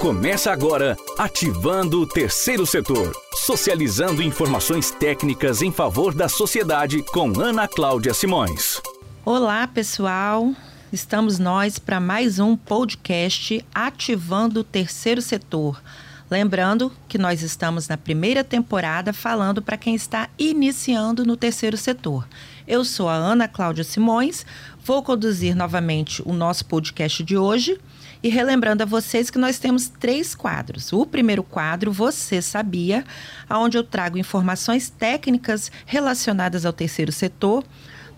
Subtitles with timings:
[0.00, 7.66] Começa agora ativando o terceiro setor, socializando informações técnicas em favor da sociedade com Ana
[7.66, 8.80] Cláudia Simões.
[9.24, 10.54] Olá, pessoal.
[10.92, 15.82] Estamos nós para mais um podcast Ativando o Terceiro Setor.
[16.30, 22.28] Lembrando que nós estamos na primeira temporada falando para quem está iniciando no terceiro setor.
[22.68, 24.46] Eu sou a Ana Cláudia Simões,
[24.84, 27.80] vou conduzir novamente o nosso podcast de hoje
[28.22, 30.92] e relembrando a vocês que nós temos três quadros.
[30.92, 33.04] O primeiro quadro, Você Sabia,
[33.50, 37.64] onde eu trago informações técnicas relacionadas ao terceiro setor.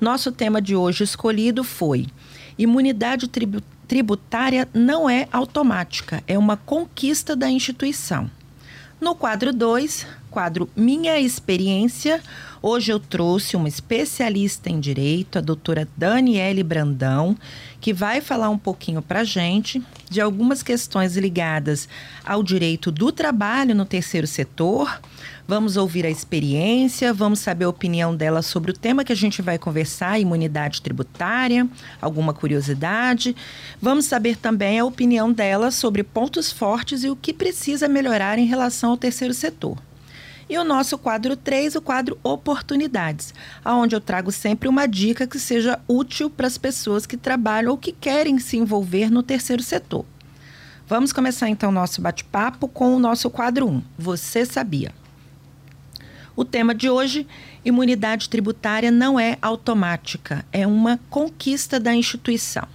[0.00, 2.06] Nosso tema de hoje escolhido foi
[2.58, 3.26] Imunidade
[3.88, 8.30] tributária não é automática, é uma conquista da instituição.
[9.00, 12.22] No quadro 2, quadro Minha Experiência,
[12.62, 17.36] hoje eu trouxe uma especialista em direito, a doutora Daniele Brandão,
[17.80, 21.88] que vai falar um pouquinho para gente de algumas questões ligadas
[22.24, 25.00] ao direito do trabalho no terceiro setor.
[25.48, 29.42] Vamos ouvir a experiência, vamos saber a opinião dela sobre o tema que a gente
[29.42, 31.66] vai conversar, imunidade tributária,
[32.00, 33.34] alguma curiosidade.
[33.82, 38.46] Vamos saber também a opinião dela sobre pontos fortes e o que precisa melhorar em
[38.46, 39.76] relação ao terceiro setor.
[40.50, 43.32] E o nosso quadro 3, o quadro Oportunidades,
[43.64, 47.78] aonde eu trago sempre uma dica que seja útil para as pessoas que trabalham ou
[47.78, 50.04] que querem se envolver no terceiro setor.
[50.88, 53.82] Vamos começar então o nosso bate-papo com o nosso quadro 1.
[53.96, 54.92] Você sabia?
[56.34, 57.28] O tema de hoje,
[57.64, 62.66] imunidade tributária não é automática, é uma conquista da instituição.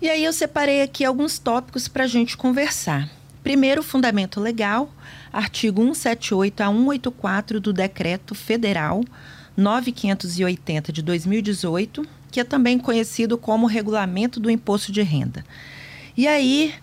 [0.00, 3.06] E aí eu separei aqui alguns tópicos para a gente conversar.
[3.42, 4.90] Primeiro, fundamento legal,
[5.36, 9.04] artigo 178 a 184 do Decreto Federal
[9.54, 15.44] 9580 de 2018, que é também conhecido como Regulamento do Imposto de Renda.
[16.16, 16.74] E aí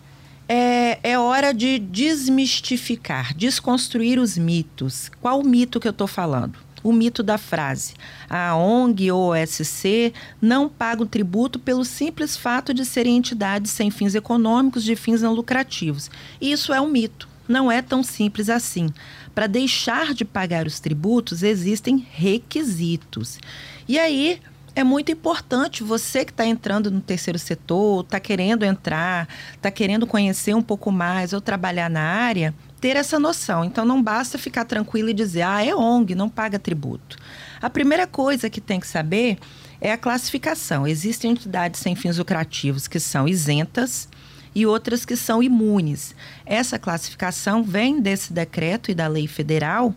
[0.47, 5.09] é, é hora de desmistificar, desconstruir os mitos.
[5.19, 6.57] Qual o mito que eu estou falando?
[6.83, 7.93] o mito da frase.
[8.29, 14.13] A ONG ou OSC não pagam tributo pelo simples fato de serem entidades sem fins
[14.15, 16.11] econômicos, de fins não lucrativos.
[16.41, 17.32] Isso é um mito.
[17.47, 18.89] Não é tão simples assim.
[19.33, 23.39] Para deixar de pagar os tributos, existem requisitos.
[23.87, 24.39] E aí,
[24.75, 30.07] é muito importante você que está entrando no terceiro setor, está querendo entrar, está querendo
[30.07, 33.63] conhecer um pouco mais ou trabalhar na área, ter essa noção.
[33.63, 37.17] Então não basta ficar tranquilo e dizer, ah, é ONG, não paga tributo.
[37.61, 39.37] A primeira coisa que tem que saber
[39.79, 40.87] é a classificação.
[40.87, 44.09] Existem entidades sem fins lucrativos que são isentas
[44.55, 46.15] e outras que são imunes.
[46.45, 49.93] Essa classificação vem desse decreto e da lei federal.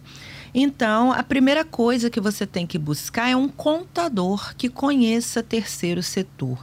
[0.55, 6.03] Então, a primeira coisa que você tem que buscar é um contador que conheça terceiro
[6.03, 6.59] setor.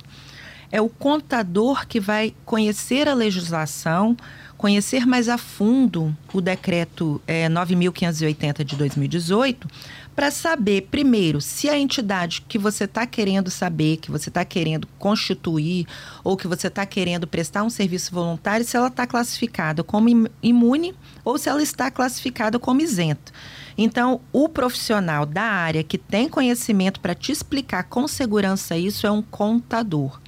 [0.71, 4.17] É o contador que vai conhecer a legislação,
[4.57, 9.67] conhecer mais a fundo o decreto é, 9.580 de 2018,
[10.15, 14.87] para saber, primeiro, se a entidade que você está querendo saber, que você está querendo
[14.99, 15.87] constituir,
[16.23, 20.93] ou que você está querendo prestar um serviço voluntário, se ela está classificada como imune
[21.25, 23.31] ou se ela está classificada como isento.
[23.77, 29.11] Então, o profissional da área que tem conhecimento para te explicar com segurança isso é
[29.11, 30.21] um contador.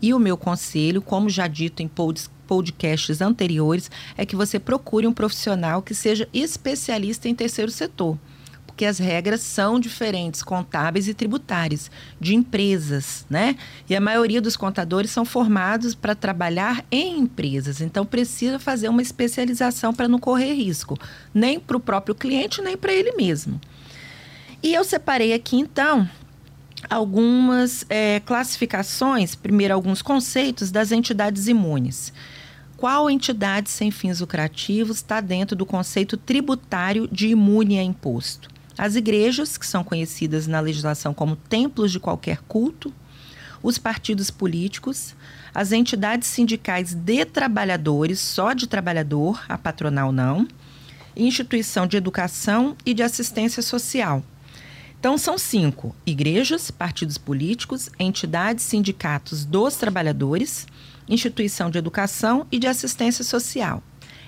[0.00, 1.90] E o meu conselho, como já dito em
[2.46, 8.18] podcasts anteriores, é que você procure um profissional que seja especialista em terceiro setor.
[8.74, 11.88] Porque as regras são diferentes, contábeis e tributárias,
[12.20, 13.54] de empresas, né?
[13.88, 17.80] E a maioria dos contadores são formados para trabalhar em empresas.
[17.80, 20.98] Então, precisa fazer uma especialização para não correr risco,
[21.32, 23.60] nem para o próprio cliente, nem para ele mesmo.
[24.60, 26.10] E eu separei aqui, então,
[26.90, 32.12] algumas é, classificações, primeiro alguns conceitos das entidades imunes
[32.76, 38.53] qual entidade sem fins lucrativos está dentro do conceito tributário de imune a imposto.
[38.76, 42.92] As igrejas, que são conhecidas na legislação como templos de qualquer culto,
[43.62, 45.14] os partidos políticos,
[45.54, 50.46] as entidades sindicais de trabalhadores, só de trabalhador, a patronal não,
[51.16, 54.22] instituição de educação e de assistência social.
[54.98, 60.66] Então, são cinco: igrejas, partidos políticos, entidades, sindicatos dos trabalhadores,
[61.08, 63.82] instituição de educação e de assistência social.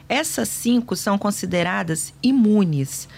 [0.09, 3.09] Essas cinco são consideradas imunes.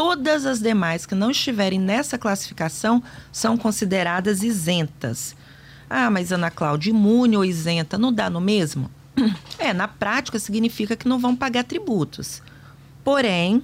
[0.00, 5.36] Todas as demais que não estiverem nessa classificação são consideradas isentas.
[5.90, 8.90] Ah, mas Ana Cláudia, imune ou isenta, não dá no mesmo?
[9.58, 12.40] É, na prática significa que não vão pagar tributos.
[13.04, 13.62] Porém,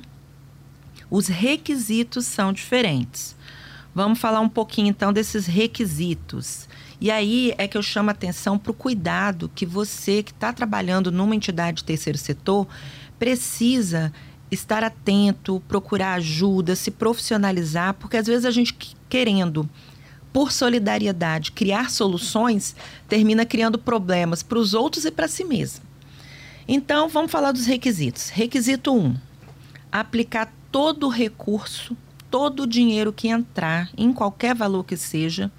[1.10, 3.34] os requisitos são diferentes.
[3.94, 6.68] Vamos falar um pouquinho então desses requisitos.
[7.00, 10.52] E aí é que eu chamo a atenção para o cuidado que você que está
[10.52, 12.68] trabalhando numa entidade de terceiro setor
[13.18, 14.12] precisa
[14.50, 18.74] estar atento, procurar ajuda, se profissionalizar, porque às vezes a gente
[19.08, 19.68] querendo
[20.32, 22.76] por solidariedade, criar soluções,
[23.08, 25.84] termina criando problemas para os outros e para si mesmo.
[26.68, 28.28] Então, vamos falar dos requisitos.
[28.28, 29.16] Requisito 1: um,
[29.90, 31.96] aplicar todo o recurso,
[32.30, 35.50] todo o dinheiro que entrar, em qualquer valor que seja,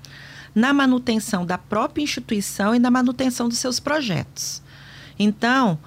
[0.53, 4.61] na manutenção da própria instituição e na manutenção dos seus projetos.
[5.17, 5.79] Então,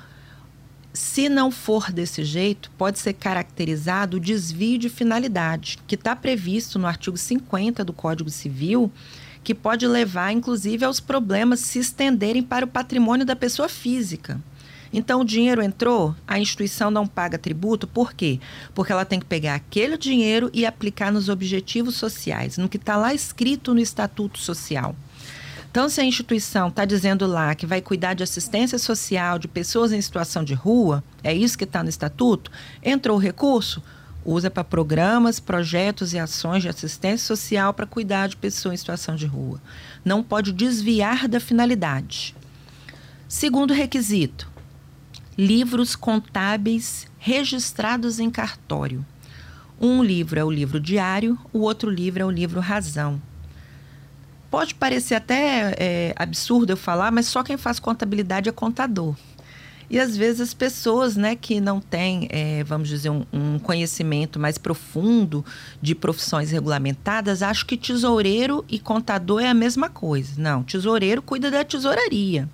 [1.01, 6.79] se não for desse jeito, pode ser caracterizado o desvio de finalidade, que está previsto
[6.79, 8.93] no artigo 50 do Código Civil,
[9.43, 14.39] que pode levar, inclusive, aos problemas se estenderem para o patrimônio da pessoa física.
[14.93, 18.39] Então, o dinheiro entrou, a instituição não paga tributo, por quê?
[18.75, 22.97] Porque ela tem que pegar aquele dinheiro e aplicar nos objetivos sociais, no que está
[22.99, 24.95] lá escrito no Estatuto Social.
[25.71, 29.93] Então, se a instituição está dizendo lá que vai cuidar de assistência social de pessoas
[29.93, 32.51] em situação de rua, é isso que está no estatuto,
[32.83, 33.81] entrou o recurso,
[34.25, 39.15] usa para programas, projetos e ações de assistência social para cuidar de pessoas em situação
[39.15, 39.63] de rua.
[40.05, 42.35] Não pode desviar da finalidade.
[43.29, 44.51] Segundo requisito,
[45.39, 49.07] livros contábeis registrados em cartório.
[49.81, 53.23] Um livro é o livro diário, o outro livro é o livro razão.
[54.51, 59.15] Pode parecer até é, absurdo eu falar, mas só quem faz contabilidade é contador.
[59.89, 64.39] E às vezes as pessoas né, que não têm, é, vamos dizer, um, um, conhecimento
[64.39, 65.45] mais profundo
[65.83, 70.41] de profissões regulamentadas acham que tesoureiro e contador é a mesma coisa.
[70.41, 72.49] Não, tesoureiro cuida da tesouraria,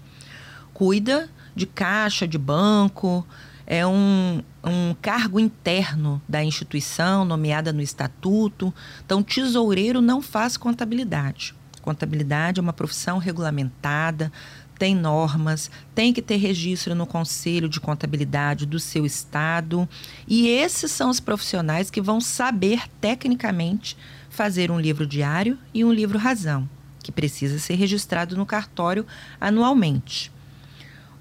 [0.73, 3.27] cuida de caixa, de banco,
[3.67, 8.73] é um, um cargo interno da instituição, nomeada no estatuto.
[9.05, 11.55] Então, tesoureiro não faz contabilidade.
[11.87, 14.33] Contabilidade é uma profissão regulamentada,
[14.77, 19.89] tem normas, tem que ter registro no Conselho de Contabilidade do seu estado.
[20.27, 23.97] E esses são os profissionais que vão saber tecnicamente
[24.29, 26.69] fazer um livro diário e um livro razão,
[27.05, 29.07] que precisa ser registrado no cartório
[29.41, 30.33] anualmente.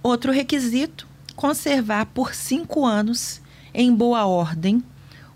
[0.02, 3.40] Outro requisito: conservar por cinco anos,
[3.72, 4.84] em boa ordem,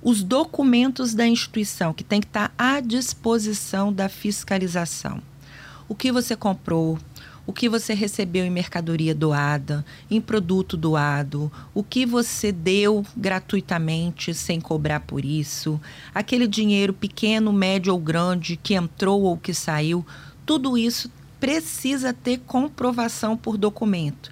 [0.01, 5.21] os documentos da instituição que tem que estar à disposição da fiscalização.
[5.87, 6.97] O que você comprou,
[7.45, 14.33] o que você recebeu em mercadoria doada, em produto doado, o que você deu gratuitamente
[14.33, 15.81] sem cobrar por isso,
[16.13, 20.05] aquele dinheiro pequeno, médio ou grande que entrou ou que saiu,
[20.45, 24.31] tudo isso precisa ter comprovação por documento.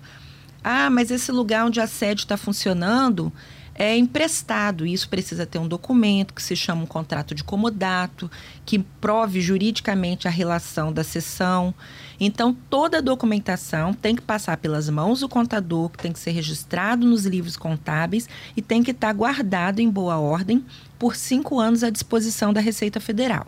[0.63, 3.31] Ah, mas esse lugar onde a sede está funcionando
[3.77, 4.85] é emprestado.
[4.85, 8.29] Isso precisa ter um documento que se chama um contrato de comodato,
[8.65, 11.73] que prove juridicamente a relação da sessão.
[12.19, 16.31] Então, toda a documentação tem que passar pelas mãos do contador, que tem que ser
[16.31, 20.65] registrado nos livros contábeis e tem que estar guardado em boa ordem
[20.97, 23.45] por cinco anos à disposição da Receita Federal.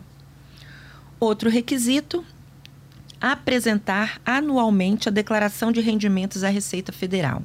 [1.18, 2.24] Outro requisito
[3.20, 7.42] apresentar anualmente a declaração de rendimentos à Receita Federal.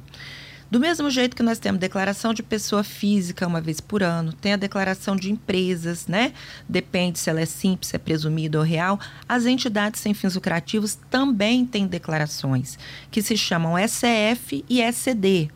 [0.68, 4.52] Do mesmo jeito que nós temos declaração de pessoa física uma vez por ano, tem
[4.52, 6.32] a declaração de empresas, né?
[6.68, 8.98] Depende se ela é simples, se é presumida ou real.
[9.28, 12.76] As entidades sem fins lucrativos também têm declarações
[13.12, 15.50] que se chamam SF e SCD.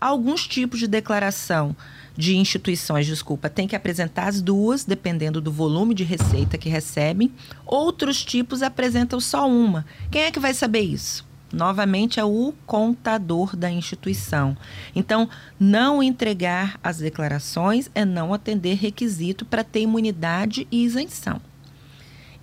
[0.00, 1.74] Alguns tipos de declaração
[2.16, 7.32] de instituições, desculpa, tem que apresentar as duas, dependendo do volume de receita que recebem.
[7.66, 9.84] Outros tipos apresentam só uma.
[10.12, 11.26] Quem é que vai saber isso?
[11.54, 14.56] Novamente é o contador da instituição.
[14.94, 21.40] Então, não entregar as declarações é não atender requisito para ter imunidade e isenção.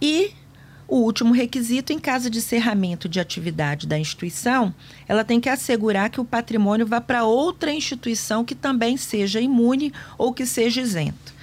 [0.01, 0.31] E
[0.87, 4.73] o último requisito, em caso de encerramento de atividade da instituição,
[5.07, 9.93] ela tem que assegurar que o patrimônio vá para outra instituição que também seja imune
[10.17, 11.33] ou que seja isento.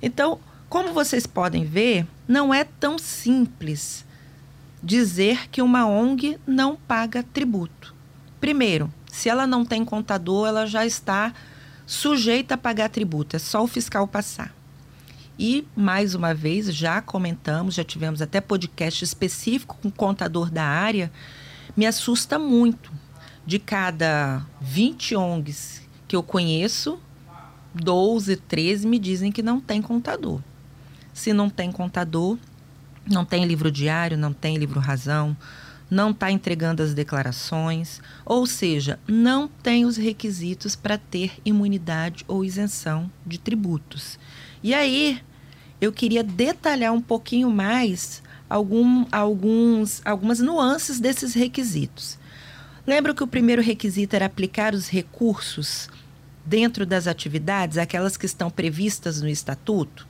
[0.00, 0.38] Então,
[0.68, 4.03] como vocês podem ver, não é tão simples
[4.84, 7.94] dizer que uma ONG não paga tributo.
[8.38, 11.32] Primeiro, se ela não tem contador, ela já está
[11.86, 14.54] sujeita a pagar tributo, é só o fiscal passar.
[15.38, 20.64] E, mais uma vez, já comentamos, já tivemos até podcast específico com o contador da
[20.64, 21.10] área,
[21.76, 22.92] me assusta muito.
[23.46, 26.98] De cada 20 ONGs que eu conheço,
[27.74, 30.40] 12, 13 me dizem que não tem contador.
[31.12, 32.38] Se não tem contador,
[33.06, 35.36] não tem livro diário, não tem livro razão,
[35.90, 42.44] não está entregando as declarações, ou seja, não tem os requisitos para ter imunidade ou
[42.44, 44.18] isenção de tributos.
[44.62, 45.20] E aí,
[45.80, 52.18] eu queria detalhar um pouquinho mais algum, alguns, algumas nuances desses requisitos.
[52.86, 55.88] Lembra que o primeiro requisito era aplicar os recursos
[56.44, 60.06] dentro das atividades, aquelas que estão previstas no estatuto?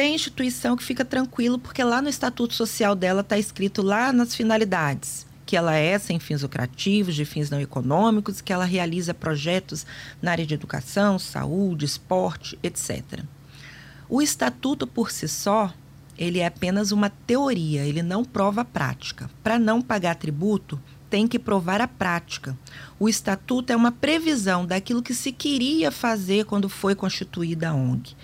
[0.00, 4.34] Tem instituição que fica tranquilo porque lá no estatuto social dela está escrito lá nas
[4.34, 9.84] finalidades que ela é sem fins lucrativos, de fins não econômicos, que ela realiza projetos
[10.22, 13.24] na área de educação, saúde, esporte, etc.
[14.08, 15.70] O estatuto por si só,
[16.16, 19.28] ele é apenas uma teoria, ele não prova a prática.
[19.44, 20.80] Para não pagar tributo,
[21.10, 22.56] tem que provar a prática.
[22.98, 28.16] O estatuto é uma previsão daquilo que se queria fazer quando foi constituída a ONG.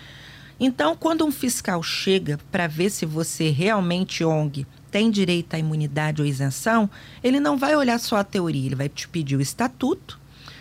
[0.58, 6.22] Então, quando um fiscal chega para ver se você realmente ONG tem direito à imunidade
[6.22, 6.88] ou isenção,
[7.22, 10.18] ele não vai olhar só a teoria, ele vai te pedir o estatuto,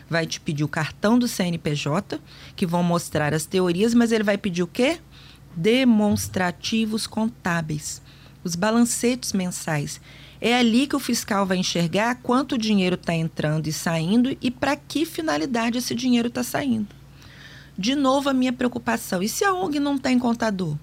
[0.10, 2.20] vai te pedir o cartão do CNPJ,
[2.58, 5.00] que vão mostrar as teorias, mas ele vai pedir o quê?
[5.56, 8.02] Demonstrativos contábeis,
[8.44, 10.02] os balancetes mensais.
[10.42, 14.76] É ali que o fiscal vai enxergar quanto dinheiro está entrando e saindo e para
[14.76, 17.05] que finalidade esse dinheiro está saindo.
[17.78, 20.78] De novo, a minha preocupação: e se a ONG não tem contador?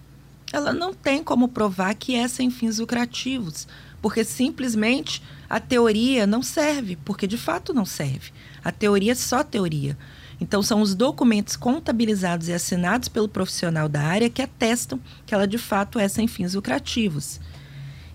[0.52, 3.66] ela não tem como provar que é sem fins lucrativos,
[4.02, 8.32] porque simplesmente a teoria não serve, porque de fato não serve.
[8.62, 9.96] A teoria é só teoria.
[10.40, 15.46] Então, são os documentos contabilizados e assinados pelo profissional da área que atestam que ela
[15.46, 17.40] de fato é sem fins lucrativos.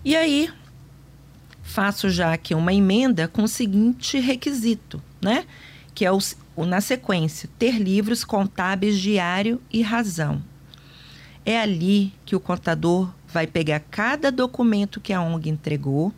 [0.04, 0.50] E aí,
[1.62, 5.46] faço já aqui uma emenda com o seguinte requisito, né?
[5.94, 6.18] Que é o,
[6.66, 10.42] na sequência, ter livros contábeis diário e razão.
[11.44, 16.12] É ali que o contador vai pegar cada documento que a ONG entregou,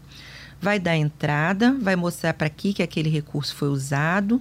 [0.60, 4.40] vai dar entrada, vai mostrar para que que aquele recurso foi usado,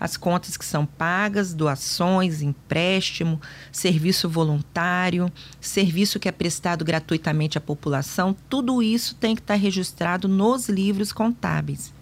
[0.00, 3.40] as contas que são pagas, doações, empréstimo,
[3.72, 10.28] serviço voluntário, serviço que é prestado gratuitamente à população, tudo isso tem que estar registrado
[10.28, 11.92] nos livros contábeis.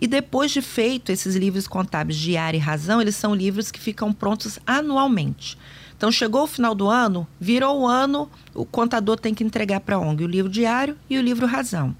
[0.00, 4.14] E depois de feito esses livros contábeis de e razão, eles são livros que ficam
[4.14, 5.58] prontos anualmente.
[5.94, 9.96] Então, chegou o final do ano, virou o ano, o contador tem que entregar para
[9.96, 11.94] a ONG o livro diário e o livro razão.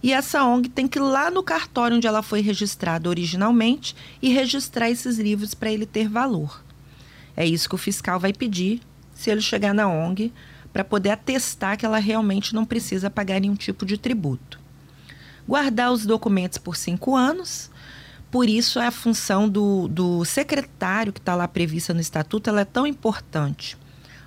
[0.00, 4.32] E essa ONG tem que ir lá no cartório onde ela foi registrada originalmente e
[4.32, 6.62] registrar esses livros para ele ter valor.
[7.36, 8.80] É isso que o fiscal vai pedir
[9.12, 10.32] se ele chegar na ONG
[10.72, 14.59] para poder atestar que ela realmente não precisa pagar nenhum tipo de tributo.
[15.48, 17.70] Guardar os documentos por cinco anos
[18.30, 22.64] por isso, a função do, do secretário que está lá prevista no estatuto ela é
[22.64, 23.76] tão importante.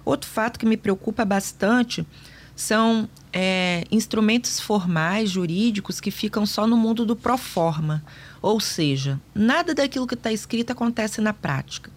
[0.03, 2.05] Outro fato que me preocupa bastante
[2.53, 8.03] são é, instrumentos formais, jurídicos, que ficam só no mundo do proforma.
[8.41, 11.89] Ou seja, nada daquilo que está escrito acontece na prática.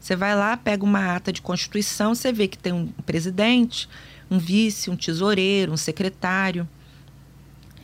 [0.00, 3.88] Você vai lá, pega uma ata de constituição, você vê que tem um presidente,
[4.28, 6.68] um vice, um tesoureiro, um secretário.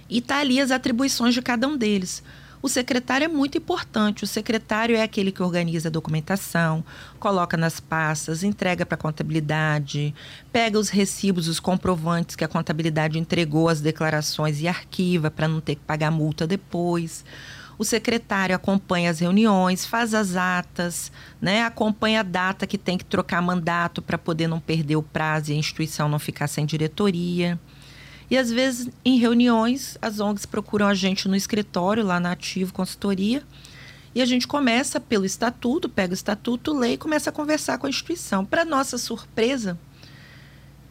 [0.09, 2.23] E está ali as atribuições de cada um deles.
[2.61, 4.25] O secretário é muito importante.
[4.25, 6.85] O secretário é aquele que organiza a documentação,
[7.21, 10.13] coloca nas pastas, entrega para a contabilidade,
[10.53, 15.61] pega os recibos, os comprovantes que a contabilidade entregou, as declarações e arquiva para não
[15.61, 17.25] ter que pagar multa depois.
[17.79, 21.63] O secretário acompanha as reuniões, faz as atas, né?
[21.63, 25.55] acompanha a data que tem que trocar mandato para poder não perder o prazo e
[25.55, 27.57] a instituição não ficar sem diretoria.
[28.31, 32.73] E às vezes, em reuniões, as ONGs procuram a gente no escritório, lá na Ativo
[32.73, 33.43] Consultoria,
[34.15, 37.87] e a gente começa pelo estatuto, pega o estatuto, lê e começa a conversar com
[37.87, 38.45] a instituição.
[38.45, 39.79] Para nossa surpresa,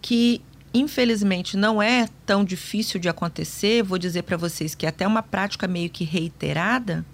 [0.01, 0.41] que
[0.73, 5.23] infelizmente não é tão difícil de acontecer, vou dizer para vocês que é até uma
[5.23, 7.05] prática meio que reiterada,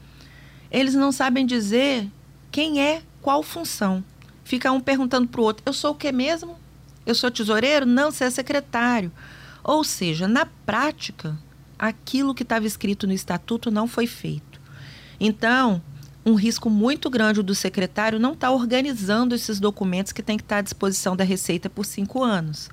[0.71, 2.09] eles não sabem dizer
[2.51, 4.03] quem é qual função.
[4.43, 6.57] Fica um perguntando para o outro: eu sou o que mesmo?
[7.05, 7.85] Eu sou tesoureiro?
[7.85, 9.11] Não, você é secretário.
[9.63, 11.37] Ou seja, na prática,
[11.79, 14.61] aquilo que estava escrito no estatuto não foi feito.
[15.19, 15.81] Então,
[16.25, 20.43] um risco muito grande do secretário não estar tá organizando esses documentos que tem que
[20.43, 22.69] estar tá à disposição da Receita por cinco anos.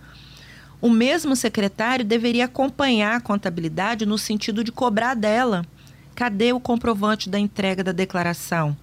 [0.80, 5.64] O mesmo secretário deveria acompanhar a contabilidade no sentido de cobrar dela.
[6.14, 8.76] Cadê o comprovante da entrega da declaração?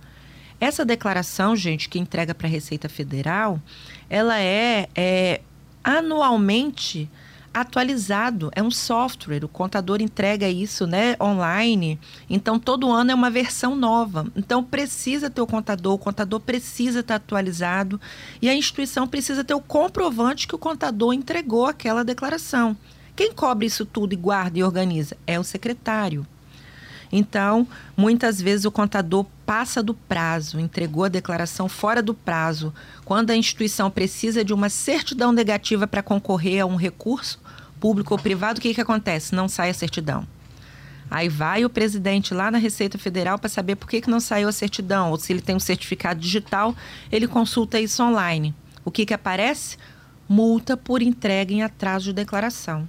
[0.59, 3.61] Essa declaração, gente, que entrega para a Receita Federal,
[4.09, 5.41] ela é, é
[5.83, 7.09] anualmente
[7.61, 11.99] atualizado, é um software, o contador entrega isso, né, online.
[12.29, 14.27] Então todo ano é uma versão nova.
[14.35, 17.99] Então precisa ter o contador, o contador precisa estar atualizado
[18.41, 22.75] e a instituição precisa ter o comprovante que o contador entregou aquela declaração.
[23.15, 26.25] Quem cobre isso tudo e guarda e organiza é o secretário.
[27.11, 32.73] Então, muitas vezes o contador passa do prazo, entregou a declaração fora do prazo.
[33.05, 37.39] Quando a instituição precisa de uma certidão negativa para concorrer a um recurso,
[37.79, 39.35] público ou privado, o que, que acontece?
[39.35, 40.27] Não sai a certidão.
[41.09, 44.49] Aí vai o presidente lá na Receita Federal para saber por que, que não saiu
[44.49, 46.75] a certidão, ou se ele tem um certificado digital,
[47.09, 48.53] ele consulta isso online.
[48.83, 49.77] O que, que aparece?
[50.27, 52.87] Multa por entrega em atraso de declaração.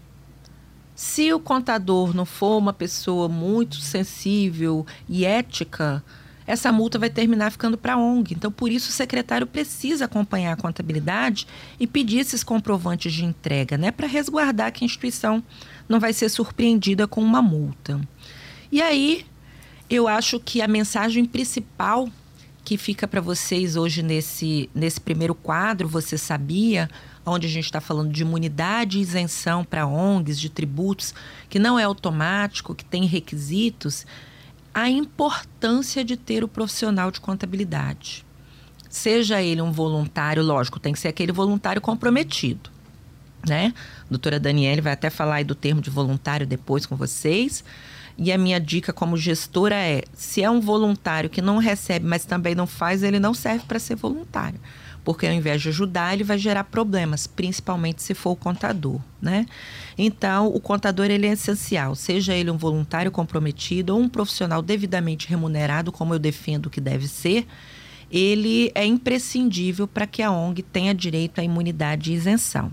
[0.99, 6.02] Se o contador não for uma pessoa muito sensível e ética,
[6.45, 8.35] essa multa vai terminar ficando para a ONG.
[8.35, 11.47] Então, por isso, o secretário precisa acompanhar a contabilidade
[11.78, 15.40] e pedir esses comprovantes de entrega, né, para resguardar que a instituição
[15.88, 18.00] não vai ser surpreendida com uma multa.
[18.73, 19.25] E aí,
[19.88, 22.09] eu acho que a mensagem principal
[22.64, 26.90] que fica para vocês hoje nesse, nesse primeiro quadro, Você Sabia?
[27.28, 31.14] Onde a gente está falando de imunidade e isenção para ONGs, de tributos,
[31.49, 34.06] que não é automático, que tem requisitos,
[34.73, 38.25] a importância de ter o profissional de contabilidade.
[38.88, 42.70] Seja ele um voluntário, lógico, tem que ser aquele voluntário comprometido.
[43.47, 43.73] Né?
[44.02, 47.64] A doutora Daniele vai até falar aí do termo de voluntário depois com vocês.
[48.16, 52.25] E a minha dica como gestora é: se é um voluntário que não recebe, mas
[52.25, 54.58] também não faz, ele não serve para ser voluntário
[55.09, 59.47] porque ao invés de ajudar, ele vai gerar problemas, principalmente se for o contador, né?
[59.97, 65.27] Então, o contador ele é essencial, seja ele um voluntário comprometido ou um profissional devidamente
[65.27, 67.47] remunerado, como eu defendo que deve ser,
[68.11, 72.71] ele é imprescindível para que a ONG tenha direito à imunidade e isenção.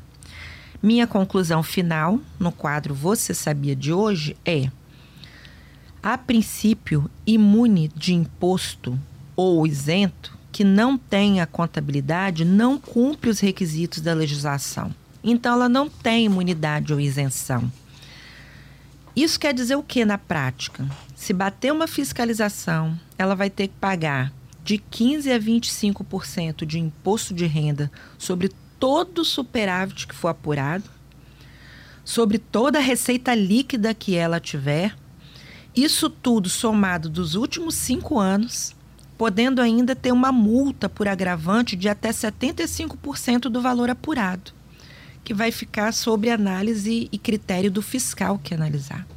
[0.84, 4.70] Minha conclusão final no quadro Você Sabia de hoje é:
[6.04, 9.00] a princípio, imune de imposto
[9.38, 14.95] ou isento que não tem a contabilidade não cumpre os requisitos da legislação.
[15.21, 17.69] Então, ela não tem imunidade ou isenção.
[19.13, 20.88] Isso quer dizer o que na prática?
[21.13, 24.31] Se bater uma fiscalização, ela vai ter que pagar
[24.63, 30.89] de 15 a 25% de imposto de renda sobre todo o superávit que for apurado,
[32.05, 34.95] sobre toda a receita líquida que ela tiver.
[35.75, 38.74] Isso tudo somado dos últimos cinco anos
[39.17, 44.51] podendo ainda ter uma multa por agravante de até 75% do valor apurado,
[45.23, 49.08] que vai ficar sob análise e critério do fiscal que analisar.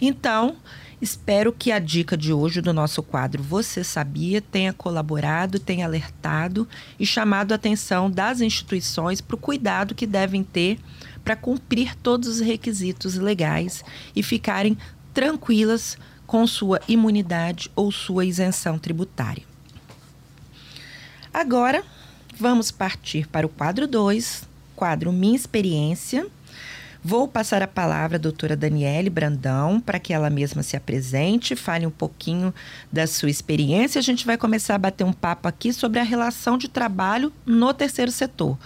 [0.00, 0.56] Então,
[1.00, 6.68] espero que a dica de hoje do nosso quadro Você Sabia tenha colaborado, tenha alertado
[6.98, 10.78] e chamado a atenção das instituições para o cuidado que devem ter
[11.24, 14.76] para cumprir todos os requisitos legais e ficarem
[15.12, 15.98] tranquilas
[16.28, 19.42] com sua imunidade ou sua isenção tributária.
[21.32, 21.82] Agora,
[22.36, 24.44] vamos partir para o quadro 2,
[24.76, 26.26] quadro Minha Experiência.
[27.02, 31.86] Vou passar a palavra à doutora Daniele Brandão para que ela mesma se apresente, fale
[31.86, 32.52] um pouquinho
[32.92, 33.98] da sua experiência.
[33.98, 37.72] A gente vai começar a bater um papo aqui sobre a relação de trabalho no
[37.72, 38.58] terceiro setor.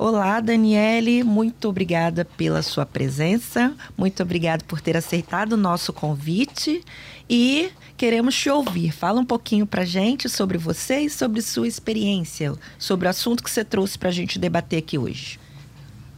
[0.00, 6.84] Olá, Daniele, muito obrigada pela sua presença, muito obrigada por ter aceitado o nosso convite
[7.28, 8.92] e queremos te ouvir.
[8.92, 13.50] Fala um pouquinho para gente sobre você e sobre sua experiência, sobre o assunto que
[13.50, 15.40] você trouxe para a gente debater aqui hoje.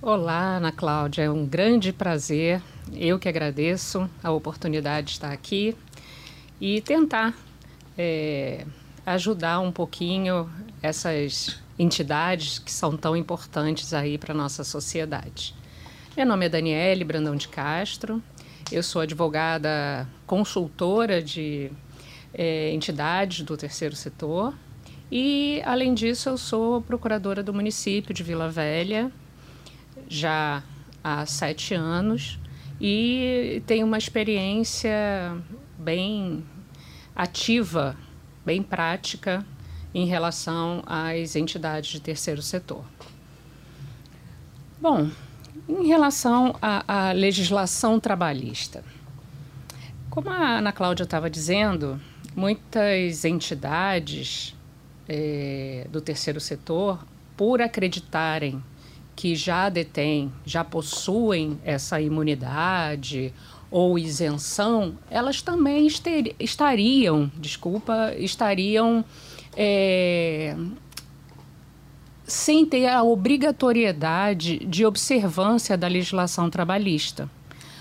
[0.02, 2.60] Olá, Ana Cláudia, é um grande prazer.
[2.92, 5.74] Eu que agradeço a oportunidade de estar aqui
[6.60, 7.34] e tentar
[7.96, 8.66] é,
[9.06, 10.50] ajudar um pouquinho
[10.82, 15.54] essas entidades que são tão importantes aí para nossa sociedade.
[16.14, 18.22] Meu nome é Daniele Brandão de Castro,
[18.70, 21.72] eu sou advogada consultora de
[22.34, 24.54] é, entidades do terceiro setor.
[25.10, 29.10] E, além disso, eu sou procuradora do município de Vila Velha
[30.06, 30.62] já
[31.02, 32.38] há sete anos.
[32.78, 35.34] E tenho uma experiência
[35.78, 36.44] bem
[37.16, 37.96] ativa,
[38.44, 39.44] bem prática
[39.94, 42.84] em relação às entidades de terceiro setor.
[44.80, 45.10] Bom,
[45.68, 48.84] em relação à, à legislação trabalhista,
[50.08, 52.00] como a Ana Cláudia estava dizendo,
[52.34, 54.56] muitas entidades
[55.08, 57.04] é, do terceiro setor,
[57.36, 58.62] por acreditarem
[59.14, 63.34] que já detêm, já possuem essa imunidade
[63.70, 65.86] ou isenção, elas também
[66.38, 69.04] estariam, desculpa, estariam
[69.56, 70.56] é,
[72.24, 77.28] sem ter a obrigatoriedade de observância da legislação trabalhista.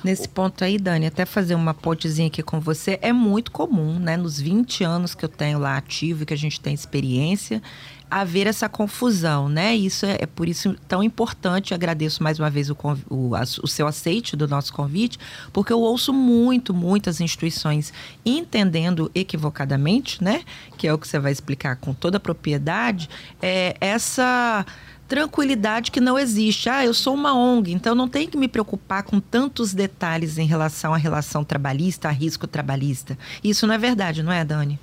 [0.04, 4.16] Nesse ponto aí, Dani, até fazer uma pontezinha aqui com você, é muito comum, né?
[4.16, 7.62] Nos 20 anos que eu tenho lá ativo e que a gente tem experiência,
[8.10, 9.76] haver essa confusão, né?
[9.76, 11.74] Isso é, é por isso tão importante.
[11.74, 12.78] agradeço mais uma vez o,
[13.10, 15.20] o, a, o, seu aceite do nosso convite,
[15.54, 17.94] porque eu ouço muito, muitas instituições
[18.26, 20.44] entendendo equivocadamente, né?
[20.78, 23.10] Que é o que você vai explicar com toda a propriedade,
[23.42, 24.66] é, essa
[25.10, 26.70] tranquilidade que não existe.
[26.70, 30.46] Ah, eu sou uma ONG, então não tenho que me preocupar com tantos detalhes em
[30.46, 33.18] relação à relação trabalhista, a risco trabalhista.
[33.44, 34.80] Isso não é verdade, não é, Dani?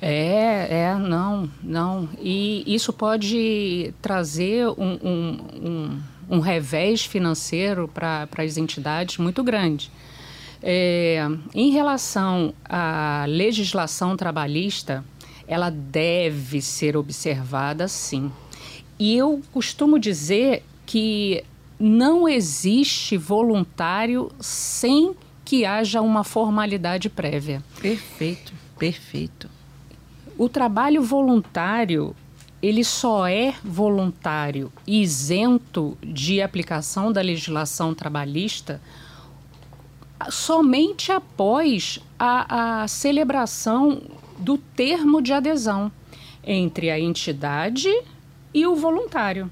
[0.00, 2.08] É, é, não, não.
[2.20, 9.90] E isso pode trazer um, um, um, um revés financeiro para as entidades muito grande.
[10.62, 15.04] É, em relação à legislação trabalhista,
[15.46, 18.30] ela deve ser observada sim.
[18.98, 21.44] E eu costumo dizer que
[21.78, 27.62] não existe voluntário sem que haja uma formalidade prévia.
[27.80, 29.48] Perfeito, perfeito.
[30.38, 32.14] O trabalho voluntário,
[32.62, 38.80] ele só é voluntário e isento de aplicação da legislação trabalhista
[40.30, 44.00] somente após a, a celebração
[44.38, 45.90] do termo de adesão
[46.44, 47.88] entre a entidade
[48.54, 49.50] e o voluntário.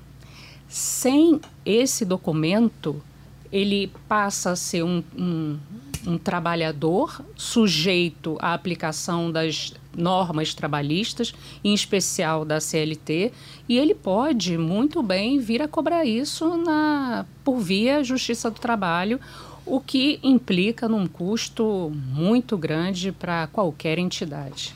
[0.68, 3.02] Sem esse documento,
[3.50, 5.58] ele passa a ser um, um,
[6.06, 11.32] um trabalhador sujeito à aplicação das normas trabalhistas,
[11.64, 13.32] em especial da CLT,
[13.68, 19.18] e ele pode muito bem vir a cobrar isso na, por via Justiça do Trabalho
[19.66, 24.72] o que implica num custo muito grande para qualquer entidade.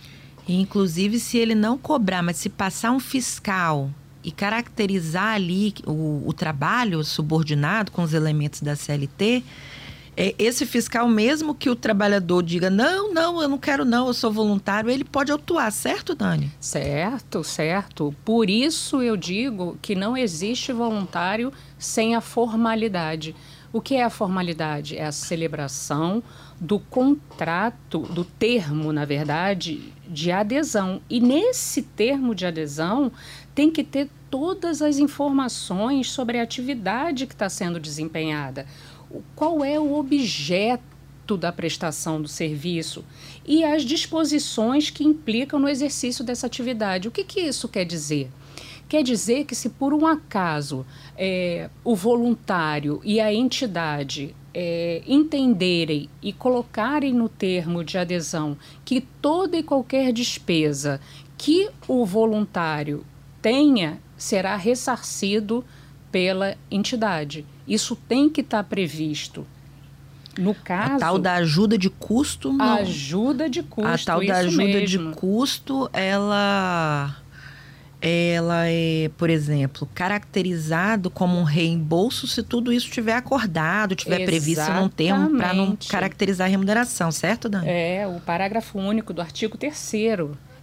[0.49, 3.89] Inclusive, se ele não cobrar, mas se passar um fiscal
[4.25, 9.45] e caracterizar ali o, o trabalho subordinado com os elementos da CLT,
[10.23, 14.13] é, esse fiscal, mesmo que o trabalhador diga, não, não, eu não quero não, eu
[14.13, 16.53] sou voluntário, ele pode atuar, certo, Dani?
[16.61, 18.15] Certo, certo.
[18.23, 23.35] Por isso eu digo que não existe voluntário sem a formalidade.
[23.73, 24.95] O que é a formalidade?
[24.95, 26.23] É a celebração
[26.61, 31.01] do contrato, do termo, na verdade, de adesão.
[31.09, 33.11] E nesse termo de adesão
[33.55, 38.67] tem que ter todas as informações sobre a atividade que está sendo desempenhada.
[39.35, 40.91] Qual é o objeto
[41.37, 43.05] da prestação do serviço
[43.45, 47.09] e as disposições que implicam no exercício dessa atividade.
[47.09, 48.31] O que, que isso quer dizer?
[48.89, 50.85] Quer dizer que, se por um acaso
[51.17, 59.01] é, o voluntário e a entidade é, entenderem e colocarem no termo de adesão que
[59.01, 61.01] toda e qualquer despesa
[61.39, 63.07] que o voluntário
[63.41, 65.65] tenha será ressarcido
[66.11, 67.47] pela entidade.
[67.71, 69.47] Isso tem que estar tá previsto.
[70.37, 70.97] No caso.
[70.97, 72.53] A tal da ajuda de custo.
[72.53, 72.79] Não.
[72.79, 73.89] Ajuda de custo.
[73.89, 75.11] A tal da ajuda mesmo.
[75.11, 77.17] de custo, ela
[78.03, 84.73] ela é, por exemplo, caracterizado como um reembolso se tudo isso estiver acordado, estiver previsto
[84.73, 87.69] num termo para não caracterizar a remuneração, certo, Dani?
[87.69, 89.93] É, o parágrafo único do artigo 3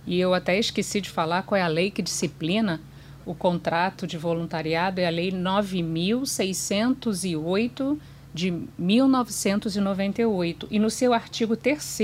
[0.07, 2.81] e eu até esqueci de falar qual é a lei que disciplina
[3.27, 7.99] o contrato de voluntariado, é a lei 9608
[8.33, 10.69] de 1998.
[10.71, 11.99] E no seu artigo 3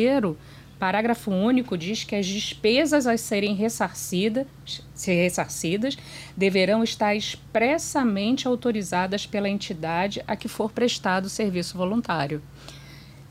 [0.77, 4.45] Parágrafo único diz que as despesas a serem ressarcidas,
[4.93, 5.97] ser ressarcidas
[6.35, 12.43] deverão estar expressamente autorizadas pela entidade a que for prestado o serviço voluntário.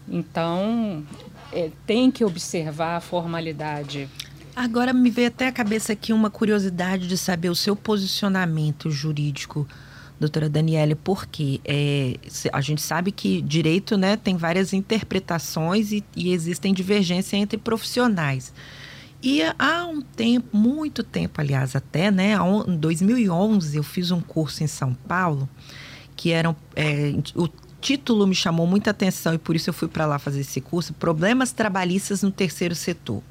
[0.08, 1.04] Então,
[1.52, 4.08] é, tem que observar a formalidade.
[4.54, 9.66] Agora me veio até a cabeça aqui uma curiosidade de saber o seu posicionamento jurídico
[10.22, 12.14] doutora Daniele, porque é,
[12.52, 18.52] a gente sabe que direito né, tem várias interpretações e, e existem divergências entre profissionais.
[19.22, 22.34] E há um tempo, muito tempo, aliás, até, né?
[22.66, 25.48] Em 2011, eu fiz um curso em São Paulo,
[26.16, 27.48] que era é, o
[27.80, 30.92] título me chamou muita atenção e por isso eu fui para lá fazer esse curso,
[30.94, 33.22] Problemas Trabalhistas no Terceiro Setor.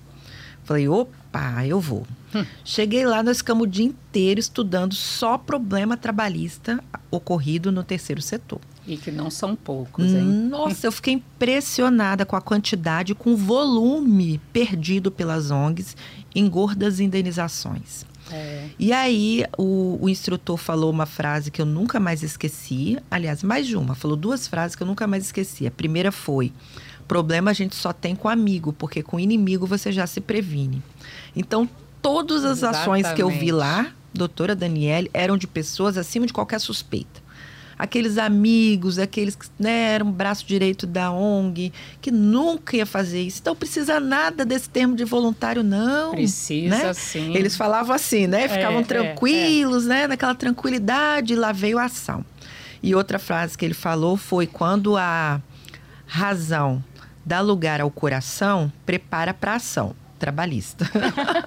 [0.64, 2.06] Falei, opa, eu vou.
[2.34, 2.46] Hum.
[2.64, 8.62] Cheguei lá, nós ficamos o dia inteiro estudando só problema trabalhista ocorrido no terceiro setor.
[8.88, 10.24] E que não são poucos, hein?
[10.24, 15.96] Nossa, eu fiquei impressionada com a quantidade, com o volume perdido pelas ONGs
[16.34, 18.06] em gordas indenizações.
[18.32, 18.70] É.
[18.80, 22.98] E aí o, o, instrutor falou uma frase que eu nunca mais esqueci.
[23.10, 23.94] Aliás, mais de uma.
[23.94, 25.68] Falou duas frases que eu nunca mais esqueci.
[25.68, 26.54] A primeira foi:
[27.12, 30.82] problema a gente só tem com amigo, porque com inimigo você já se previne.
[31.36, 31.68] Então,
[32.02, 32.82] todas as Exatamente.
[32.84, 37.20] ações que eu vi lá, doutora Daniele, eram de pessoas acima de qualquer suspeita.
[37.78, 43.40] Aqueles amigos, aqueles que né, eram braço direito da ONG, que nunca ia fazer isso.
[43.42, 46.12] Então, precisa nada desse termo de voluntário, não.
[46.12, 46.94] Precisa, né?
[46.94, 47.36] sim.
[47.36, 48.48] Eles falavam assim, né?
[48.48, 49.90] Ficavam é, tranquilos, é, é.
[49.90, 50.08] né?
[50.08, 52.24] Naquela tranquilidade, e lá veio a ação.
[52.82, 55.42] E outra frase que ele falou foi: quando a
[56.08, 56.82] razão
[57.26, 59.96] dá lugar ao coração, prepara para ação.
[60.20, 60.86] trabalhista.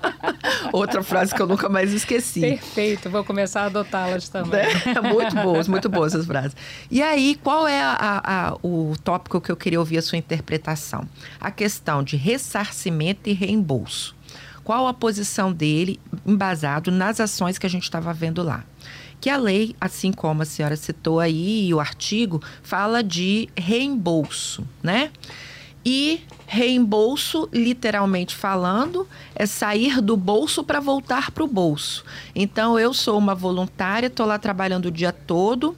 [0.72, 2.40] Outra frase que eu nunca mais esqueci.
[2.40, 4.66] Perfeito, vou começar a adotá-las também.
[4.66, 6.56] É, muito boas, muito boas essas frases.
[6.90, 11.08] E aí, qual é a, a, o tópico que eu queria ouvir a sua interpretação?
[11.40, 14.16] A questão de ressarcimento e reembolso.
[14.64, 18.64] Qual a posição dele, embasado nas ações que a gente estava vendo lá?
[19.20, 24.68] que a lei, assim como a senhora citou aí, e o artigo, fala de reembolso,
[24.82, 25.10] né?
[25.84, 32.04] E reembolso, literalmente falando, é sair do bolso para voltar para o bolso.
[32.34, 35.76] Então, eu sou uma voluntária, estou lá trabalhando o dia todo.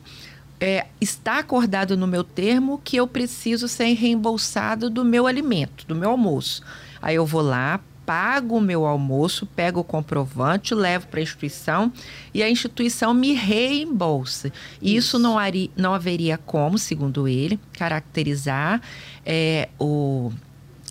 [0.59, 5.95] É, está acordado no meu termo que eu preciso ser reembolsado do meu alimento, do
[5.95, 6.63] meu almoço.
[7.03, 11.93] Aí eu vou lá, pago o meu almoço, pego o comprovante, levo para a instituição
[12.33, 14.53] e a instituição me reembolsa.
[14.81, 18.81] Isso, Isso não, ari, não haveria como, segundo ele, caracterizar
[19.25, 20.33] é, o,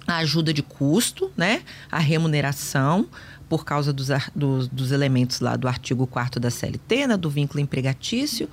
[0.05, 1.63] a ajuda de custo, né?
[1.89, 3.07] a remuneração
[3.47, 7.59] por causa dos, dos, dos, elementos lá do artigo 4 da CLT, né, do vínculo
[7.59, 8.49] empregatício.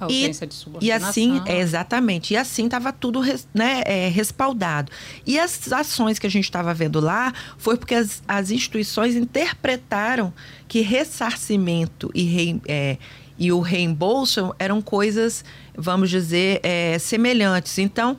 [0.00, 1.06] A ausência e, de subordinação.
[1.06, 2.34] E assim, é, exatamente.
[2.34, 4.90] E assim estava tudo res, né, é, respaldado.
[5.26, 10.32] E as ações que a gente estava vendo lá foi porque as, as instituições interpretaram
[10.66, 12.98] que ressarcimento e, re, é,
[13.38, 15.44] e o reembolso eram coisas,
[15.76, 17.78] vamos dizer, é, semelhantes.
[17.78, 18.16] Então,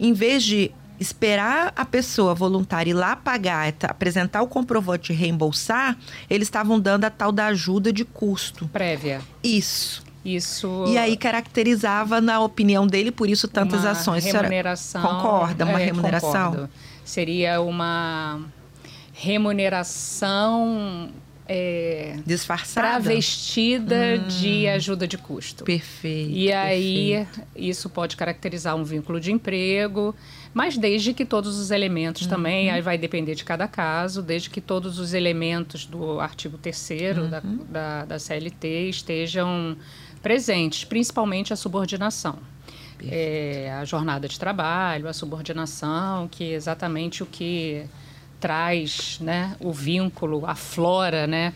[0.00, 5.96] em vez de esperar a pessoa voluntária ir lá pagar, apresentar o comprovante e reembolsar,
[6.28, 8.68] eles estavam dando a tal da ajuda de custo.
[8.68, 9.20] Prévia.
[9.42, 10.02] Isso.
[10.24, 10.84] Isso.
[10.88, 14.24] E aí caracterizava, na opinião dele, por isso tantas uma ações.
[14.24, 15.00] Remuneração.
[15.00, 15.64] Concorda?
[15.64, 16.50] Uma é, remuneração?
[16.50, 16.70] Concordo.
[17.04, 18.40] Seria uma
[19.12, 21.10] remuneração
[21.48, 24.28] é, disfarçada, travestida hum.
[24.28, 25.64] de ajuda de custo.
[25.64, 26.30] Perfeito.
[26.30, 27.48] E aí perfeito.
[27.56, 30.14] isso pode caracterizar um vínculo de emprego,
[30.54, 32.28] mas desde que todos os elementos uhum.
[32.28, 36.90] também, aí vai depender de cada caso, desde que todos os elementos do artigo 3
[37.16, 37.28] uhum.
[37.28, 39.76] da, da, da CLT estejam
[40.22, 42.38] presentes, principalmente a subordinação.
[43.00, 47.86] É, a jornada de trabalho, a subordinação, que é exatamente o que
[48.40, 51.52] traz né, o vínculo, aflora né,